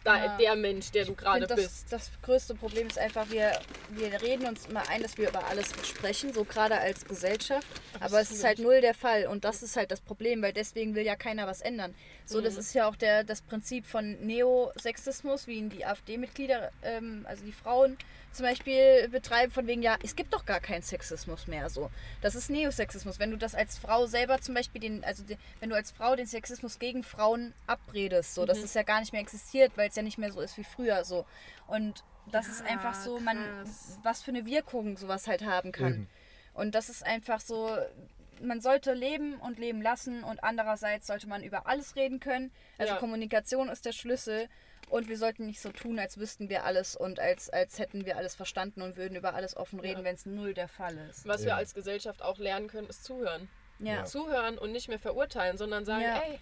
da, 0.03 0.17
Ja. 0.25 0.37
der 0.37 0.55
Mensch, 0.57 0.91
der 0.91 1.05
du 1.05 1.15
gerade 1.15 1.47
das, 1.47 1.55
bist. 1.55 1.85
Das 1.93 2.11
größte 2.23 2.55
Problem 2.55 2.87
ist 2.87 2.99
einfach, 2.99 3.29
wir, 3.29 3.57
wir 3.91 4.21
reden 4.21 4.45
uns 4.47 4.65
immer 4.65 4.85
ein, 4.89 5.01
dass 5.01 5.17
wir 5.17 5.29
über 5.29 5.45
alles 5.47 5.71
sprechen, 5.87 6.33
so 6.33 6.43
gerade 6.43 6.77
als 6.77 7.05
Gesellschaft. 7.05 7.65
Aber 7.93 8.05
Aber 8.07 8.17
das 8.19 8.31
es 8.31 8.37
ist 8.39 8.43
halt 8.43 8.59
null 8.59 8.81
der 8.81 8.93
Fall. 8.95 9.27
Und 9.27 9.45
das 9.45 9.63
ist 9.63 9.77
halt 9.77 9.91
das 9.91 10.01
Problem, 10.01 10.41
weil 10.41 10.51
deswegen 10.51 10.93
will 10.95 11.05
ja 11.05 11.15
keiner 11.15 11.47
was 11.47 11.61
ändern. 11.61 11.95
So, 12.25 12.41
das 12.41 12.55
Mhm. 12.55 12.59
ist 12.59 12.73
ja 12.75 12.85
auch 12.89 12.97
der, 12.97 13.23
das 13.23 13.41
Prinzip 13.43 13.85
von 13.85 14.17
Neosexismus, 14.19 15.47
wie 15.47 15.53
ihn 15.57 15.69
die 15.69 15.85
AfD-Mitglieder, 15.85 16.71
ähm, 16.83 17.25
also 17.29 17.45
die 17.45 17.53
Frauen 17.53 17.97
zum 18.33 18.45
Beispiel 18.45 19.07
betreiben, 19.09 19.51
von 19.51 19.67
wegen, 19.67 19.81
ja, 19.81 19.95
es 20.03 20.15
gibt 20.15 20.33
doch 20.33 20.45
gar 20.45 20.59
keinen 20.59 20.81
Sexismus 20.81 21.47
mehr. 21.47 21.69
So. 21.69 21.89
Das 22.21 22.35
ist 22.35 22.49
Neosexismus. 22.49 23.19
Wenn 23.19 23.31
du 23.31 23.37
das 23.37 23.55
als 23.55 23.77
Frau 23.77 24.05
selber 24.07 24.41
zum 24.41 24.55
Beispiel, 24.55 24.81
den, 24.81 25.03
also 25.03 25.23
den, 25.23 25.37
wenn 25.59 25.69
du 25.69 25.75
als 25.75 25.91
Frau 25.91 26.15
den 26.15 26.25
Sexismus 26.27 26.79
gegen 26.79 27.03
Frauen 27.03 27.53
abredest, 27.67 28.33
so, 28.35 28.45
dass 28.45 28.57
Mhm. 28.59 28.63
es 28.65 28.73
ja 28.73 28.83
gar 28.83 28.99
nicht 28.99 29.13
mehr 29.13 29.21
existiert, 29.21 29.71
weil 29.75 29.89
es 29.89 29.95
ja 29.95 30.03
nicht 30.03 30.17
mehr 30.17 30.31
so 30.31 30.41
ist 30.41 30.57
wie 30.57 30.63
früher. 30.63 31.03
So. 31.05 31.25
Und 31.67 32.03
das 32.31 32.47
ist 32.47 32.61
Ja, 32.61 32.67
einfach 32.67 32.93
so, 32.95 33.19
man, 33.19 33.37
krass. 33.37 33.99
was 34.03 34.21
für 34.23 34.31
eine 34.31 34.45
Wirkung 34.45 34.97
sowas 34.97 35.27
halt 35.27 35.43
haben 35.45 35.71
kann. 35.71 35.93
Eben. 35.93 36.09
Und 36.53 36.75
das 36.75 36.89
ist 36.89 37.05
einfach 37.05 37.39
so, 37.41 37.69
man 38.41 38.61
sollte 38.61 38.93
leben 38.93 39.35
und 39.35 39.59
leben 39.59 39.81
lassen 39.81 40.23
und 40.23 40.43
andererseits 40.43 41.07
sollte 41.07 41.27
man 41.27 41.43
über 41.43 41.67
alles 41.67 41.95
reden 41.95 42.19
können. 42.19 42.51
Also 42.77 42.93
Ja. 42.93 42.99
Kommunikation 42.99 43.69
ist 43.69 43.85
der 43.85 43.91
Schlüssel 43.93 44.49
und 44.89 45.09
wir 45.09 45.17
sollten 45.17 45.45
nicht 45.45 45.59
so 45.61 45.69
tun, 45.71 45.99
als 45.99 46.17
wüssten 46.17 46.49
wir 46.49 46.63
alles 46.65 46.95
und 46.95 47.19
als, 47.19 47.49
als 47.49 47.79
hätten 47.79 48.05
wir 48.05 48.17
alles 48.17 48.35
verstanden 48.35 48.81
und 48.81 48.95
würden 48.97 49.15
über 49.15 49.33
alles 49.33 49.55
offen 49.57 49.79
reden, 49.79 49.99
Ja. 49.99 50.05
wenn 50.05 50.15
es 50.15 50.25
null 50.25 50.53
der 50.53 50.67
Fall 50.67 50.97
ist. 51.09 51.27
Was 51.27 51.41
wir 51.41 51.49
Eben. 51.51 51.57
als 51.57 51.73
Gesellschaft 51.73 52.21
auch 52.21 52.37
lernen 52.37 52.67
können, 52.67 52.87
ist 52.87 53.03
zuhören. 53.03 53.49
Ja. 53.79 53.93
Ja. 53.95 54.05
Zuhören 54.05 54.57
und 54.57 54.71
nicht 54.71 54.87
mehr 54.87 54.99
verurteilen, 54.99 55.57
sondern 55.57 55.83
sagen, 55.85 56.03
Ja. 56.03 56.21
ey, 56.21 56.39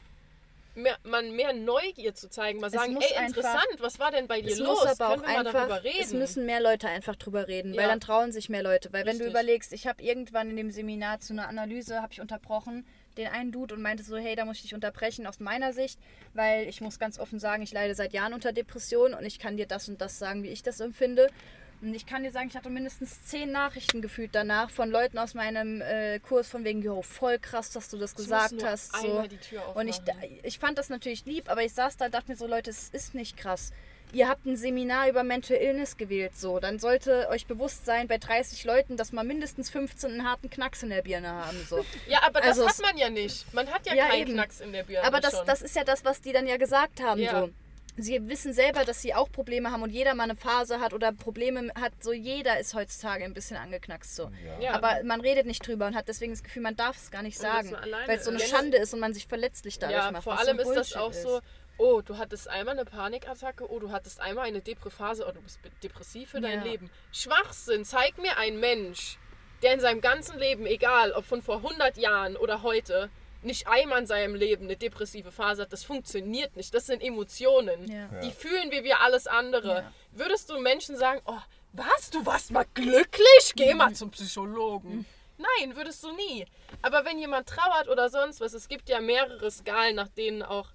mehr, 0.75 0.97
man 1.03 1.31
mehr 1.35 1.53
Neugier 1.53 2.13
zu 2.13 2.29
zeigen, 2.29 2.59
mal 2.59 2.69
sagen, 2.69 2.97
ey, 2.99 3.15
einfach- 3.17 3.37
interessant, 3.37 3.65
was 3.79 3.99
war 3.99 4.11
denn 4.11 4.27
bei 4.27 4.41
dir 4.41 4.51
Es 4.53 4.59
los? 4.59 4.83
muss 4.85 4.99
aber 4.99 5.15
Können 5.15 5.25
auch 5.25 5.27
wir 5.29 5.37
mal 5.37 5.43
darüber 5.43 5.61
einfach, 5.75 5.83
reden? 5.83 5.99
es 6.01 6.13
müssen 6.13 6.45
mehr 6.45 6.61
Leute 6.61 6.87
einfach 6.87 7.15
drüber 7.15 7.47
reden, 7.47 7.71
weil 7.73 7.81
Ja. 7.83 7.87
dann 7.87 7.99
trauen 7.99 8.31
sich 8.31 8.49
mehr 8.49 8.63
Leute. 8.63 8.91
Weil 8.93 9.05
wenn 9.05 9.17
du 9.17 9.25
Richtig. 9.25 9.31
überlegst, 9.31 9.73
ich 9.73 9.87
habe 9.87 10.01
irgendwann 10.03 10.49
in 10.49 10.55
dem 10.57 10.71
Seminar 10.71 11.19
zu 11.19 11.33
einer 11.33 11.47
Analyse, 11.47 12.01
habe 12.01 12.13
ich 12.13 12.21
unterbrochen, 12.21 12.85
den 13.17 13.27
einen 13.27 13.51
Dude 13.51 13.75
und 13.75 13.81
meinte 13.81 14.03
so, 14.03 14.17
hey, 14.17 14.35
da 14.35 14.45
muss 14.45 14.57
ich 14.57 14.63
dich 14.63 14.73
unterbrechen 14.73 15.27
aus 15.27 15.39
meiner 15.39 15.73
Sicht, 15.73 15.99
weil 16.33 16.67
ich 16.67 16.81
muss 16.81 16.99
ganz 16.99 17.19
offen 17.19 17.39
sagen, 17.39 17.63
ich 17.63 17.71
leide 17.71 17.95
seit 17.95 18.13
Jahren 18.13 18.33
unter 18.33 18.53
Depressionen 18.53 19.13
und 19.13 19.25
ich 19.25 19.39
kann 19.39 19.57
dir 19.57 19.67
das 19.67 19.89
und 19.89 20.01
das 20.01 20.19
sagen, 20.19 20.43
wie 20.43 20.49
ich 20.49 20.63
das 20.63 20.79
empfinde. 20.79 21.29
Und 21.81 21.95
ich 21.95 22.05
kann 22.05 22.23
dir 22.23 22.31
sagen, 22.31 22.47
ich 22.47 22.55
hatte 22.55 22.69
mindestens 22.69 23.25
zehn 23.25 23.51
Nachrichten 23.51 24.03
gefühlt 24.03 24.35
danach 24.35 24.69
von 24.69 24.91
Leuten 24.91 25.17
aus 25.17 25.33
meinem 25.33 25.81
äh, 25.81 26.19
Kurs 26.19 26.47
von 26.47 26.63
wegen, 26.63 26.83
jo, 26.83 27.01
voll 27.01 27.39
krass, 27.39 27.71
dass 27.71 27.89
du 27.89 27.97
das 27.97 28.13
muss 28.13 28.23
gesagt 28.25 28.63
hast. 28.63 28.95
So. 28.95 29.23
Und 29.73 29.87
ich, 29.87 29.99
ich 30.43 30.59
fand 30.59 30.77
das 30.77 30.89
natürlich 30.89 31.25
lieb, 31.25 31.49
aber 31.49 31.63
ich 31.63 31.73
saß 31.73 31.97
da 31.97 32.05
und 32.05 32.13
dachte 32.13 32.31
mir 32.31 32.37
so, 32.37 32.45
Leute, 32.45 32.69
es 32.69 32.89
ist 32.89 33.15
nicht 33.15 33.35
krass. 33.35 33.71
Ihr 34.13 34.27
habt 34.27 34.45
ein 34.45 34.57
Seminar 34.57 35.07
über 35.09 35.23
Mental 35.23 35.57
Illness 35.57 35.97
gewählt, 35.97 36.33
so. 36.35 36.59
Dann 36.59 36.79
sollte 36.79 37.29
euch 37.29 37.45
bewusst 37.47 37.85
sein, 37.85 38.07
bei 38.07 38.17
30 38.17 38.63
Leuten, 38.65 38.97
dass 38.97 39.11
man 39.11 39.25
mindestens 39.27 39.69
15 39.69 40.11
einen 40.11 40.27
harten 40.29 40.49
Knacks 40.49 40.83
in 40.83 40.89
der 40.89 41.01
Birne 41.01 41.29
haben, 41.29 41.57
so. 41.69 41.85
Ja, 42.07 42.19
aber 42.23 42.39
das 42.41 42.59
Also 42.59 42.67
hat 42.67 42.81
man 42.81 42.97
ja 42.97 43.09
nicht. 43.09 43.53
Man 43.53 43.67
hat 43.71 43.85
ja, 43.85 43.93
Ja, 43.93 44.07
keinen 44.09 44.21
eben. 44.21 44.33
Knacks 44.33 44.59
in 44.61 44.73
der 44.73 44.83
Birne 44.83 45.07
Aber 45.07 45.19
das, 45.21 45.37
schon. 45.37 45.45
das 45.45 45.61
ist 45.61 45.75
ja 45.75 45.83
das, 45.83 46.03
was 46.03 46.21
die 46.21 46.33
dann 46.33 46.45
ja 46.47 46.57
gesagt 46.57 47.01
haben, 47.01 47.21
Ja. 47.21 47.41
so. 47.41 47.49
Sie 47.97 48.25
wissen 48.29 48.53
selber, 48.53 48.85
dass 48.85 49.01
sie 49.01 49.13
auch 49.13 49.29
Probleme 49.29 49.69
haben 49.69 49.83
und 49.83 49.89
jeder 49.89 50.15
mal 50.15 50.23
eine 50.23 50.35
Phase 50.37 50.79
hat 50.79 50.93
oder 50.93 51.11
Probleme 51.11 51.69
hat. 51.75 51.91
So 52.01 52.13
jeder 52.13 52.57
ist 52.57 52.73
heutzutage 52.73 53.25
ein 53.25 53.33
bisschen 53.33 53.57
angeknackst, 53.57 54.15
so. 54.15 54.31
Ja. 54.45 54.59
Ja. 54.61 54.73
Aber 54.75 55.03
man 55.03 55.19
redet 55.19 55.45
nicht 55.45 55.67
drüber 55.67 55.87
und 55.87 55.95
hat 55.95 56.07
deswegen 56.07 56.31
das 56.31 56.41
Gefühl, 56.41 56.61
man 56.61 56.77
darf 56.77 56.95
es 56.95 57.11
gar 57.11 57.21
nicht 57.21 57.37
sagen, 57.37 57.75
weil 58.07 58.17
es 58.17 58.23
so 58.23 58.31
eine 58.31 58.41
ist. 58.41 58.49
Schande 58.49 58.77
ist 58.77 58.93
und 58.93 59.01
man 59.01 59.13
sich 59.13 59.27
verletzlich 59.27 59.77
dadurch 59.77 59.99
ja, 60.05 60.11
macht. 60.11 60.23
vor 60.23 60.39
allem 60.39 60.57
so 60.63 60.71
ist 60.71 60.77
das 60.77 60.95
auch 60.95 61.11
so, 61.11 61.41
oh, 61.81 62.01
du 62.01 62.17
hattest 62.17 62.47
einmal 62.47 62.75
eine 62.75 62.85
Panikattacke, 62.85 63.69
oh, 63.69 63.79
du 63.79 63.91
hattest 63.91 64.19
einmal 64.21 64.45
eine 64.45 64.61
Depressphase, 64.61 65.25
oh, 65.27 65.31
du 65.31 65.41
bist 65.41 65.59
depressiv 65.83 66.29
für 66.29 66.41
dein 66.41 66.59
Ja. 66.59 66.71
Leben. 66.71 66.89
Schwachsinn, 67.11 67.83
zeig 67.85 68.17
mir 68.19 68.37
einen 68.37 68.59
Mensch, 68.59 69.17
der 69.63 69.73
in 69.73 69.79
seinem 69.79 70.01
ganzen 70.01 70.37
Leben, 70.39 70.65
egal 70.65 71.11
ob 71.13 71.25
von 71.25 71.41
vor 71.41 71.57
100 71.57 71.97
Jahren 71.97 72.37
oder 72.37 72.61
heute, 72.61 73.09
nicht 73.43 73.67
einmal 73.67 73.99
in 74.01 74.05
seinem 74.05 74.35
Leben 74.35 74.65
eine 74.65 74.77
depressive 74.77 75.31
Phase 75.31 75.63
hat. 75.63 75.73
Das 75.73 75.83
funktioniert 75.83 76.55
nicht. 76.55 76.73
Das 76.75 76.85
sind 76.85 77.01
Emotionen. 77.01 77.91
Ja. 77.91 78.07
Ja. 78.13 78.19
Die 78.21 78.31
fühlen 78.31 78.69
wir 78.69 78.83
wie 78.83 78.93
alles 78.93 79.25
andere. 79.25 79.77
Ja. 79.77 79.93
Würdest 80.11 80.49
du 80.51 80.59
Menschen 80.59 80.95
sagen, 80.95 81.21
oh, 81.25 81.39
was, 81.73 82.11
du 82.11 82.23
warst 82.25 82.51
mal 82.51 82.65
glücklich? 82.75 83.53
Geh 83.55 83.73
mal 83.73 83.93
zum 83.93 84.11
Psychologen. 84.11 85.05
Nein, 85.37 85.75
würdest 85.75 86.03
du 86.03 86.11
nie. 86.11 86.45
Aber 86.83 87.03
wenn 87.03 87.17
jemand 87.17 87.49
trauert 87.49 87.87
oder 87.87 88.09
sonst 88.09 88.41
was, 88.41 88.53
es 88.53 88.67
gibt 88.67 88.89
ja 88.89 88.99
mehrere 88.99 89.49
Skalen, 89.49 89.95
nach 89.95 90.09
denen 90.09 90.43
auch 90.43 90.67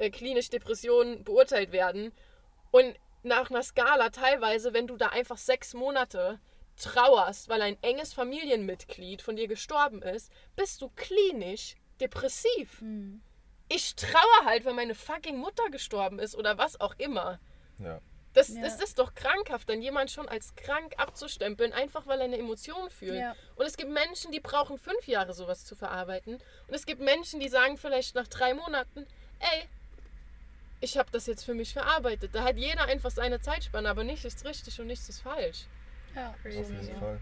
äh, 0.00 0.10
klinisch 0.10 0.48
Depressionen 0.50 1.24
beurteilt 1.24 1.72
werden. 1.72 2.12
Und 2.70 2.96
nach 3.22 3.50
einer 3.50 3.62
Skala 3.62 4.08
teilweise, 4.10 4.72
wenn 4.72 4.86
du 4.86 4.96
da 4.96 5.08
einfach 5.08 5.36
sechs 5.36 5.74
Monate 5.74 6.40
trauerst, 6.76 7.48
weil 7.50 7.60
ein 7.60 7.76
enges 7.82 8.14
Familienmitglied 8.14 9.20
von 9.20 9.36
dir 9.36 9.46
gestorben 9.46 10.02
ist, 10.02 10.32
bist 10.56 10.80
du 10.80 10.88
klinisch 10.96 11.76
depressiv. 12.00 12.80
Mhm. 12.80 13.20
Ich 13.68 13.94
trauere 13.94 14.46
halt, 14.46 14.64
weil 14.64 14.72
meine 14.72 14.94
fucking 14.94 15.36
Mutter 15.36 15.68
gestorben 15.70 16.18
ist 16.18 16.34
oder 16.34 16.56
was 16.56 16.80
auch 16.80 16.94
immer. 16.96 17.38
Ja. 17.78 18.00
Das, 18.32 18.48
Ja. 18.48 18.62
das 18.62 18.80
ist 18.80 18.98
doch 18.98 19.14
krankhaft, 19.14 19.68
dann 19.68 19.82
jemand 19.82 20.10
schon 20.10 20.28
als 20.28 20.54
krank 20.54 20.94
abzustempeln, 20.96 21.72
einfach 21.72 22.06
weil 22.06 22.20
er 22.20 22.24
eine 22.24 22.38
Emotion 22.38 22.88
fühlt. 22.88 23.18
Ja. 23.20 23.34
Und 23.56 23.66
es 23.66 23.76
gibt 23.76 23.90
Menschen, 23.90 24.32
die 24.32 24.40
brauchen 24.40 24.78
fünf 24.78 25.06
Jahre 25.06 25.34
sowas 25.34 25.64
zu 25.64 25.76
verarbeiten. 25.76 26.34
Und 26.68 26.74
es 26.74 26.86
gibt 26.86 27.00
Menschen, 27.02 27.40
die 27.40 27.48
sagen 27.48 27.76
vielleicht 27.76 28.14
nach 28.14 28.28
drei 28.28 28.54
Monaten, 28.54 29.06
ey, 29.40 29.68
ich 30.80 30.96
habe 30.96 31.10
das 31.10 31.26
jetzt 31.26 31.44
für 31.44 31.54
mich 31.54 31.72
verarbeitet. 31.72 32.34
Da 32.34 32.42
hat 32.44 32.56
jeder 32.56 32.84
einfach 32.86 33.10
seine 33.10 33.40
Zeitspanne, 33.40 33.88
aber 33.88 34.04
nichts 34.04 34.24
ist 34.24 34.44
richtig 34.44 34.80
und 34.80 34.86
nichts 34.86 35.08
ist 35.08 35.20
falsch. 35.20 35.66
Ja. 36.14 36.30
Auf 36.30 36.44
jeden 36.52 36.98
Fall. 36.98 37.20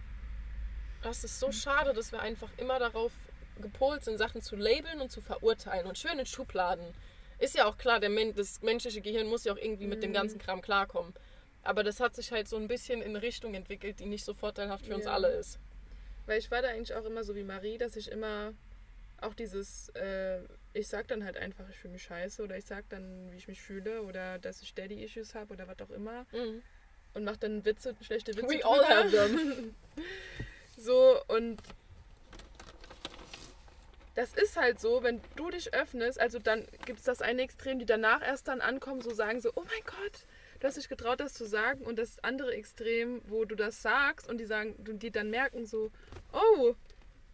Das 1.02 1.24
ist 1.24 1.38
so 1.38 1.52
schade, 1.52 1.92
dass 1.92 2.12
wir 2.12 2.20
einfach 2.20 2.50
immer 2.56 2.78
darauf 2.78 3.12
gepolt 3.60 4.04
sind, 4.04 4.18
Sachen 4.18 4.40
zu 4.40 4.56
labeln 4.56 5.00
und 5.00 5.10
zu 5.10 5.20
verurteilen 5.20 5.86
und 5.86 5.98
schön 5.98 6.18
in 6.18 6.26
Schubladen. 6.26 6.94
Ist 7.38 7.56
ja 7.56 7.66
auch 7.66 7.76
klar, 7.78 8.00
der 8.00 8.08
Men 8.10 8.34
das 8.34 8.62
menschliche 8.62 9.00
Gehirn 9.00 9.26
muss 9.28 9.44
ja 9.44 9.52
auch 9.52 9.56
irgendwie 9.58 9.86
mit 9.86 10.02
dem 10.02 10.12
ganzen 10.12 10.38
Kram 10.38 10.60
klarkommen. 10.60 11.12
Aber 11.62 11.84
das 11.84 12.00
hat 12.00 12.14
sich 12.14 12.32
halt 12.32 12.48
so 12.48 12.56
ein 12.56 12.68
bisschen 12.68 13.02
in 13.02 13.10
eine 13.10 13.22
Richtung 13.22 13.54
entwickelt, 13.54 14.00
die 14.00 14.06
nicht 14.06 14.24
so 14.24 14.34
vorteilhaft 14.34 14.86
für 14.86 14.94
uns 14.94 15.04
Ja. 15.04 15.12
alle 15.12 15.28
ist. 15.28 15.58
Weil 16.26 16.38
ich 16.38 16.50
war 16.50 16.62
da 16.62 16.68
eigentlich 16.68 16.94
auch 16.94 17.04
immer 17.04 17.24
so 17.24 17.34
wie 17.34 17.42
Marie, 17.44 17.78
dass 17.78 17.96
ich 17.96 18.10
immer 18.10 18.52
auch 19.20 19.34
dieses, 19.34 19.88
äh, 19.90 20.40
ich 20.72 20.88
sag 20.88 21.08
dann 21.08 21.24
halt 21.24 21.36
einfach, 21.36 21.68
ich 21.68 21.76
fühle 21.76 21.92
mich 21.94 22.02
scheiße 22.02 22.42
oder 22.42 22.56
ich 22.56 22.64
sag 22.64 22.88
dann, 22.88 23.30
wie 23.32 23.36
ich 23.36 23.48
mich 23.48 23.60
fühle 23.60 24.02
oder 24.02 24.38
dass 24.38 24.62
ich 24.62 24.74
Daddy-Issues 24.74 25.34
habe 25.34 25.54
oder 25.54 25.66
was 25.68 25.80
auch 25.80 25.90
immer. 25.90 26.26
Mhm. 26.32 26.62
und 27.14 27.24
macht 27.24 27.42
dann 27.42 27.64
Witze, 27.64 27.96
schlechte 28.00 28.36
Witze. 28.36 28.48
We 28.48 28.64
all 28.64 28.78
drüber. 28.78 28.96
have 28.96 29.10
them. 29.10 29.74
So, 30.80 31.20
und 31.26 31.60
das 34.14 34.34
ist 34.34 34.56
halt 34.56 34.80
so, 34.80 35.02
wenn 35.02 35.20
du 35.34 35.50
dich 35.50 35.74
öffnest, 35.74 36.20
also 36.20 36.38
dann 36.38 36.66
gibt 36.86 37.00
es 37.00 37.04
das 37.04 37.20
eine 37.20 37.42
Extrem, 37.42 37.78
die 37.78 37.86
danach 37.86 38.22
erst 38.22 38.46
dann 38.48 38.60
ankommen, 38.60 39.00
so 39.00 39.12
sagen 39.12 39.40
so, 39.40 39.50
oh 39.54 39.62
mein 39.62 39.82
Gott, 39.84 40.24
du 40.60 40.66
hast 40.66 40.76
dich 40.76 40.88
getraut, 40.88 41.20
das 41.20 41.34
zu 41.34 41.46
sagen. 41.46 41.84
Und 41.84 41.98
das 41.98 42.22
andere 42.22 42.52
Extrem, 42.52 43.22
wo 43.26 43.44
du 43.44 43.54
das 43.54 43.82
sagst 43.82 44.28
und 44.28 44.38
die 44.38 44.44
sagen, 44.44 44.74
die 44.78 45.10
dann 45.10 45.30
merken 45.30 45.66
so, 45.66 45.90
oh, 46.32 46.74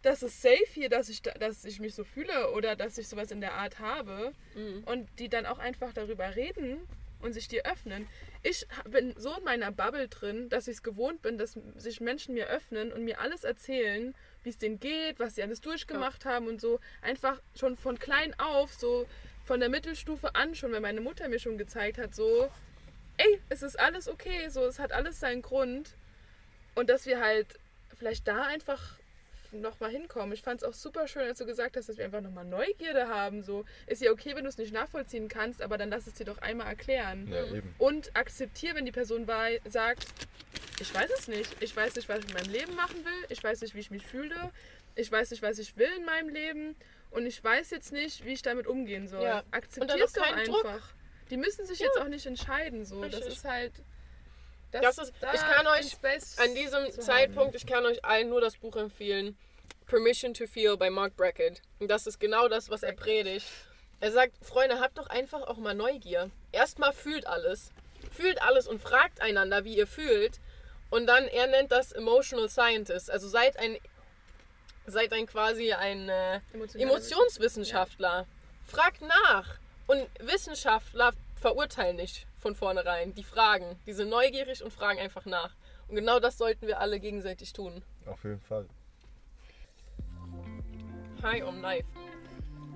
das 0.05 0.21
ist 0.21 0.41
safe 0.41 0.67
hier, 0.71 0.89
dass 0.89 1.09
ich, 1.09 1.23
da, 1.23 1.31
dass 1.31 1.65
ich 1.65 1.79
mich 1.79 1.95
so 1.95 2.03
fühle 2.03 2.51
oder 2.51 2.75
dass 2.75 2.97
ich 2.99 3.07
sowas 3.07 3.31
in 3.31 3.41
der 3.41 3.53
Art 3.53 3.79
habe. 3.79 4.33
Mhm. 4.53 4.83
Und 4.85 5.09
die 5.17 5.29
dann 5.29 5.47
auch 5.47 5.57
einfach 5.57 5.93
darüber 5.93 6.35
reden 6.35 6.77
und 7.21 7.33
sich 7.33 7.47
dir 7.47 7.65
öffnen. 7.65 8.07
Ich 8.43 8.67
bin 8.87 9.15
so 9.17 9.35
in 9.35 9.43
meiner 9.43 9.71
Bubble 9.71 10.07
drin, 10.07 10.47
dass 10.49 10.67
ich 10.67 10.75
es 10.75 10.83
gewohnt 10.83 11.23
bin, 11.23 11.39
dass 11.39 11.57
sich 11.75 12.01
Menschen 12.01 12.35
mir 12.35 12.47
öffnen 12.47 12.93
und 12.93 13.03
mir 13.03 13.19
alles 13.19 13.43
erzählen, 13.43 14.13
wie 14.43 14.49
es 14.49 14.59
denen 14.59 14.79
geht, 14.79 15.19
was 15.19 15.33
sie 15.33 15.41
alles 15.41 15.59
durchgemacht 15.61 16.25
haben 16.25 16.47
und 16.47 16.61
so. 16.61 16.79
Einfach 17.01 17.41
schon 17.57 17.75
von 17.75 17.97
klein 17.97 18.35
auf, 18.39 18.71
so 18.73 19.07
von 19.43 19.59
der 19.59 19.69
Mittelstufe 19.69 20.35
an, 20.35 20.53
schon 20.53 20.71
wenn 20.71 20.83
meine 20.83 21.01
Mutter 21.01 21.27
mir 21.29 21.39
schon 21.39 21.57
gezeigt 21.57 21.97
hat, 21.97 22.13
so, 22.13 22.47
ey, 23.17 23.41
es 23.49 23.63
ist 23.63 23.79
alles 23.79 24.07
okay, 24.07 24.49
so, 24.49 24.63
es 24.65 24.77
hat 24.77 24.91
alles 24.91 25.19
seinen 25.19 25.41
Grund. 25.41 25.95
Und 26.75 26.91
dass 26.91 27.07
wir 27.07 27.19
halt 27.19 27.59
vielleicht 27.97 28.27
da 28.27 28.43
einfach 28.43 28.99
nochmal 29.61 29.91
hinkommen. 29.91 30.31
Ich 30.33 30.41
fand 30.41 30.61
es 30.61 30.67
auch 30.67 30.73
super 30.73 31.07
schön, 31.07 31.23
als 31.23 31.39
du 31.39 31.45
gesagt 31.45 31.77
hast, 31.77 31.89
dass 31.89 31.97
wir 31.97 32.05
einfach 32.05 32.21
nochmal 32.21 32.45
Neugierde 32.45 33.07
haben. 33.07 33.43
So, 33.43 33.65
ist 33.87 34.01
ja 34.01 34.11
okay, 34.11 34.35
wenn 34.35 34.43
du 34.43 34.49
es 34.49 34.57
nicht 34.57 34.73
nachvollziehen 34.73 35.27
kannst, 35.27 35.61
aber 35.61 35.77
dann 35.77 35.89
lass 35.89 36.07
es 36.07 36.13
dir 36.13 36.25
doch 36.25 36.37
einmal 36.39 36.67
erklären. 36.67 37.27
Ja, 37.31 37.45
eben. 37.45 37.73
Und 37.77 38.15
akzeptiere, 38.15 38.75
wenn 38.75 38.85
die 38.85 38.91
Person 38.91 39.27
wei- 39.27 39.61
sagt, 39.65 40.05
ich 40.79 40.93
weiß 40.93 41.09
es 41.17 41.27
nicht. 41.27 41.55
Ich 41.61 41.75
weiß 41.75 41.95
nicht, 41.95 42.09
was 42.09 42.19
ich 42.19 42.27
in 42.27 42.33
meinem 42.33 42.51
Leben 42.51 42.75
machen 42.75 43.03
will. 43.05 43.25
Ich 43.29 43.43
weiß 43.43 43.61
nicht, 43.61 43.75
wie 43.75 43.79
ich 43.79 43.91
mich 43.91 44.05
fühle. 44.05 44.51
Ich 44.95 45.11
weiß 45.11 45.31
nicht, 45.31 45.41
was 45.41 45.57
ich 45.59 45.77
will 45.77 45.89
in 45.97 46.05
meinem 46.05 46.29
Leben. 46.29 46.75
Und 47.11 47.25
ich 47.25 47.41
weiß 47.43 47.71
jetzt 47.71 47.91
nicht, 47.93 48.25
wie 48.25 48.33
ich 48.33 48.41
damit 48.41 48.67
umgehen 48.67 49.07
soll. 49.07 49.23
Ja. 49.23 49.43
Akzeptiere 49.51 50.03
es 50.03 50.13
doch 50.13 50.23
einfach. 50.23 50.61
Druck. 50.61 50.81
Die 51.29 51.37
müssen 51.37 51.65
sich 51.65 51.79
jetzt 51.79 51.97
auch 51.99 52.07
nicht 52.07 52.25
entscheiden. 52.25 52.85
So. 52.85 53.03
Das 53.03 53.25
ist 53.25 53.45
halt. 53.45 53.73
Das 54.81 54.97
ist- 54.97 55.13
da 55.21 55.33
ich 55.33 55.41
kann 55.41 55.67
euch 55.67 55.95
An 56.37 56.55
diesem 56.55 56.91
Zeitpunkt, 57.01 57.55
ich 57.55 57.65
kann 57.65 57.85
euch 57.85 58.03
allen 58.03 58.29
nur 58.29 58.41
das 58.41 58.57
Buch 58.57 58.75
empfehlen. 58.75 59.37
Permission 59.85 60.33
to 60.33 60.47
Feel 60.47 60.77
bei 60.77 60.89
Mark 60.89 61.15
Brackett. 61.15 61.61
Und 61.79 61.89
das 61.89 62.07
ist 62.07 62.19
genau 62.19 62.47
das, 62.47 62.69
was 62.69 62.83
er 62.83 62.93
predigt. 62.93 63.45
Er 63.99 64.11
sagt, 64.11 64.33
Freunde, 64.43 64.79
habt 64.79 64.97
doch 64.97 65.07
einfach 65.07 65.41
auch 65.43 65.57
mal 65.57 65.73
Neugier. 65.75 66.29
Erstmal 66.51 66.91
fühlt 66.93 67.27
alles. 67.27 67.71
Fühlt 68.11 68.41
alles 68.41 68.67
und 68.67 68.81
fragt 68.81 69.21
einander, 69.21 69.63
wie 69.63 69.77
ihr 69.77 69.87
fühlt. 69.87 70.39
Und 70.89 71.07
dann, 71.07 71.25
er 71.27 71.47
nennt 71.47 71.71
das 71.71 71.91
Emotional 71.91 72.49
Scientist. 72.49 73.09
Also 73.09 73.27
seid 73.27 73.57
ein, 73.57 73.77
seid 74.85 75.13
ein 75.13 75.25
quasi 75.27 75.73
ein 75.73 76.09
äh, 76.09 76.39
Emotionswissenschaftler. 76.73 78.27
Fragt 78.67 79.01
nach. 79.01 79.55
Und 79.87 80.07
Wissenschaftler 80.19 81.13
verurteilen 81.39 81.95
nicht 81.95 82.25
von 82.45 82.53
vornherein. 82.53 83.15
Die 83.15 83.23
fragen. 83.23 83.75
Die 83.87 83.93
sind 83.93 84.09
neugierig 84.09 84.63
und 84.63 84.71
fragen 84.71 84.99
einfach 84.99 85.25
nach. 85.25 85.55
Und 85.87 85.95
genau 85.95 86.19
das 86.19 86.37
sollten 86.37 86.67
wir 86.67 86.79
alle 86.79 86.99
gegenseitig 86.99 87.53
tun. 87.53 87.81
Auf 88.05 88.23
jeden 88.23 88.39
Fall. 88.39 88.67
Hi 91.23 91.41
on 91.41 91.59
Life. 91.61 91.87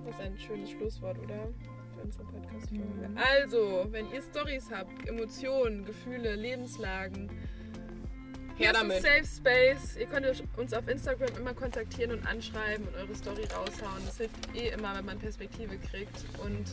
Das 0.04 0.16
ist 0.16 0.20
ein 0.22 0.36
schönes 0.36 0.70
Schlusswort, 0.70 1.16
oder? 1.20 1.46
Für 1.94 2.02
unsere 2.02 2.24
Podcast-Folge. 2.24 3.10
Also, 3.14 3.86
wenn 3.90 4.10
ihr 4.10 4.22
Stories 4.22 4.68
habt, 4.72 5.06
Emotionen, 5.06 5.84
Gefühle, 5.84 6.34
Lebenslagen, 6.34 7.30
hier 8.56 8.66
Her 8.66 8.72
ist 8.72 8.80
ein 8.80 8.88
damit. 8.88 9.02
Safe 9.02 9.24
Space. 9.24 9.96
Ihr 9.96 10.06
könnt 10.06 10.26
uns 10.56 10.74
auf 10.74 10.88
Instagram 10.88 11.36
immer 11.36 11.54
kontaktieren 11.54 12.18
und 12.18 12.26
anschreiben 12.26 12.88
und 12.88 12.96
eure 12.96 13.14
Story 13.14 13.44
raushauen. 13.44 14.04
Das 14.04 14.16
hilft 14.16 14.52
eh 14.52 14.70
immer, 14.70 14.96
wenn 14.96 15.04
man 15.04 15.20
Perspektive 15.20 15.78
kriegt. 15.78 16.24
Und 16.42 16.66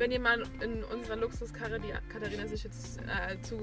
wenn 0.00 0.12
ihr 0.12 0.18
mal 0.18 0.42
in 0.62 0.82
unserer 0.84 1.16
Luxuskarre, 1.16 1.78
die 1.78 1.92
Katharina 2.10 2.46
sich 2.46 2.64
jetzt 2.64 2.98
äh, 3.00 3.40
zu, 3.42 3.58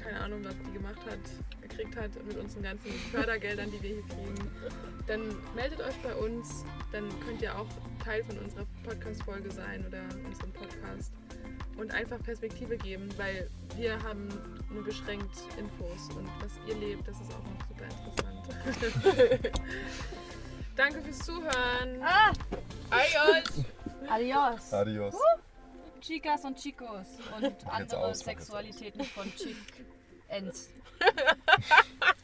keine 0.00 0.20
Ahnung, 0.20 0.44
was 0.44 0.54
die 0.64 0.72
gemacht 0.72 1.00
hat, 1.04 1.18
gekriegt 1.60 1.96
hat, 1.96 2.10
mit 2.24 2.36
unseren 2.36 2.62
ganzen 2.62 2.92
Fördergeldern, 3.10 3.68
die 3.72 3.82
wir 3.82 3.90
hier 3.94 4.06
kriegen, 4.06 4.50
dann 5.08 5.20
meldet 5.56 5.80
euch 5.80 5.96
bei 5.96 6.14
uns. 6.14 6.64
Dann 6.92 7.08
könnt 7.26 7.42
ihr 7.42 7.58
auch 7.58 7.66
Teil 8.04 8.22
von 8.22 8.38
unserer 8.38 8.64
Podcast-Folge 8.84 9.50
sein 9.50 9.84
oder 9.84 10.00
unserem 10.24 10.52
Podcast. 10.52 11.12
Und 11.76 11.92
einfach 11.92 12.22
Perspektive 12.22 12.76
geben, 12.76 13.08
weil 13.16 13.50
wir 13.76 14.00
haben 14.04 14.28
nur 14.72 14.84
beschränkt 14.84 15.38
Infos 15.58 16.08
und 16.16 16.28
was 16.40 16.52
ihr 16.68 16.76
lebt, 16.76 17.06
das 17.06 17.20
ist 17.20 17.32
auch 17.32 17.42
noch 17.42 17.68
super 17.68 17.84
interessant. 18.70 19.50
Danke 20.76 21.02
fürs 21.02 21.18
Zuhören. 21.18 22.00
Ah, 22.00 22.32
Adios! 22.90 23.66
Adios. 24.08 24.72
Adios. 24.72 25.14
Chicas 26.00 26.44
und 26.44 26.56
Chicos 26.56 27.06
und 27.36 27.66
andere 27.66 27.98
aus, 27.98 28.20
Sexualitäten 28.20 29.04
von 29.04 29.24
Chick 29.34 29.56
Ends. 30.28 30.70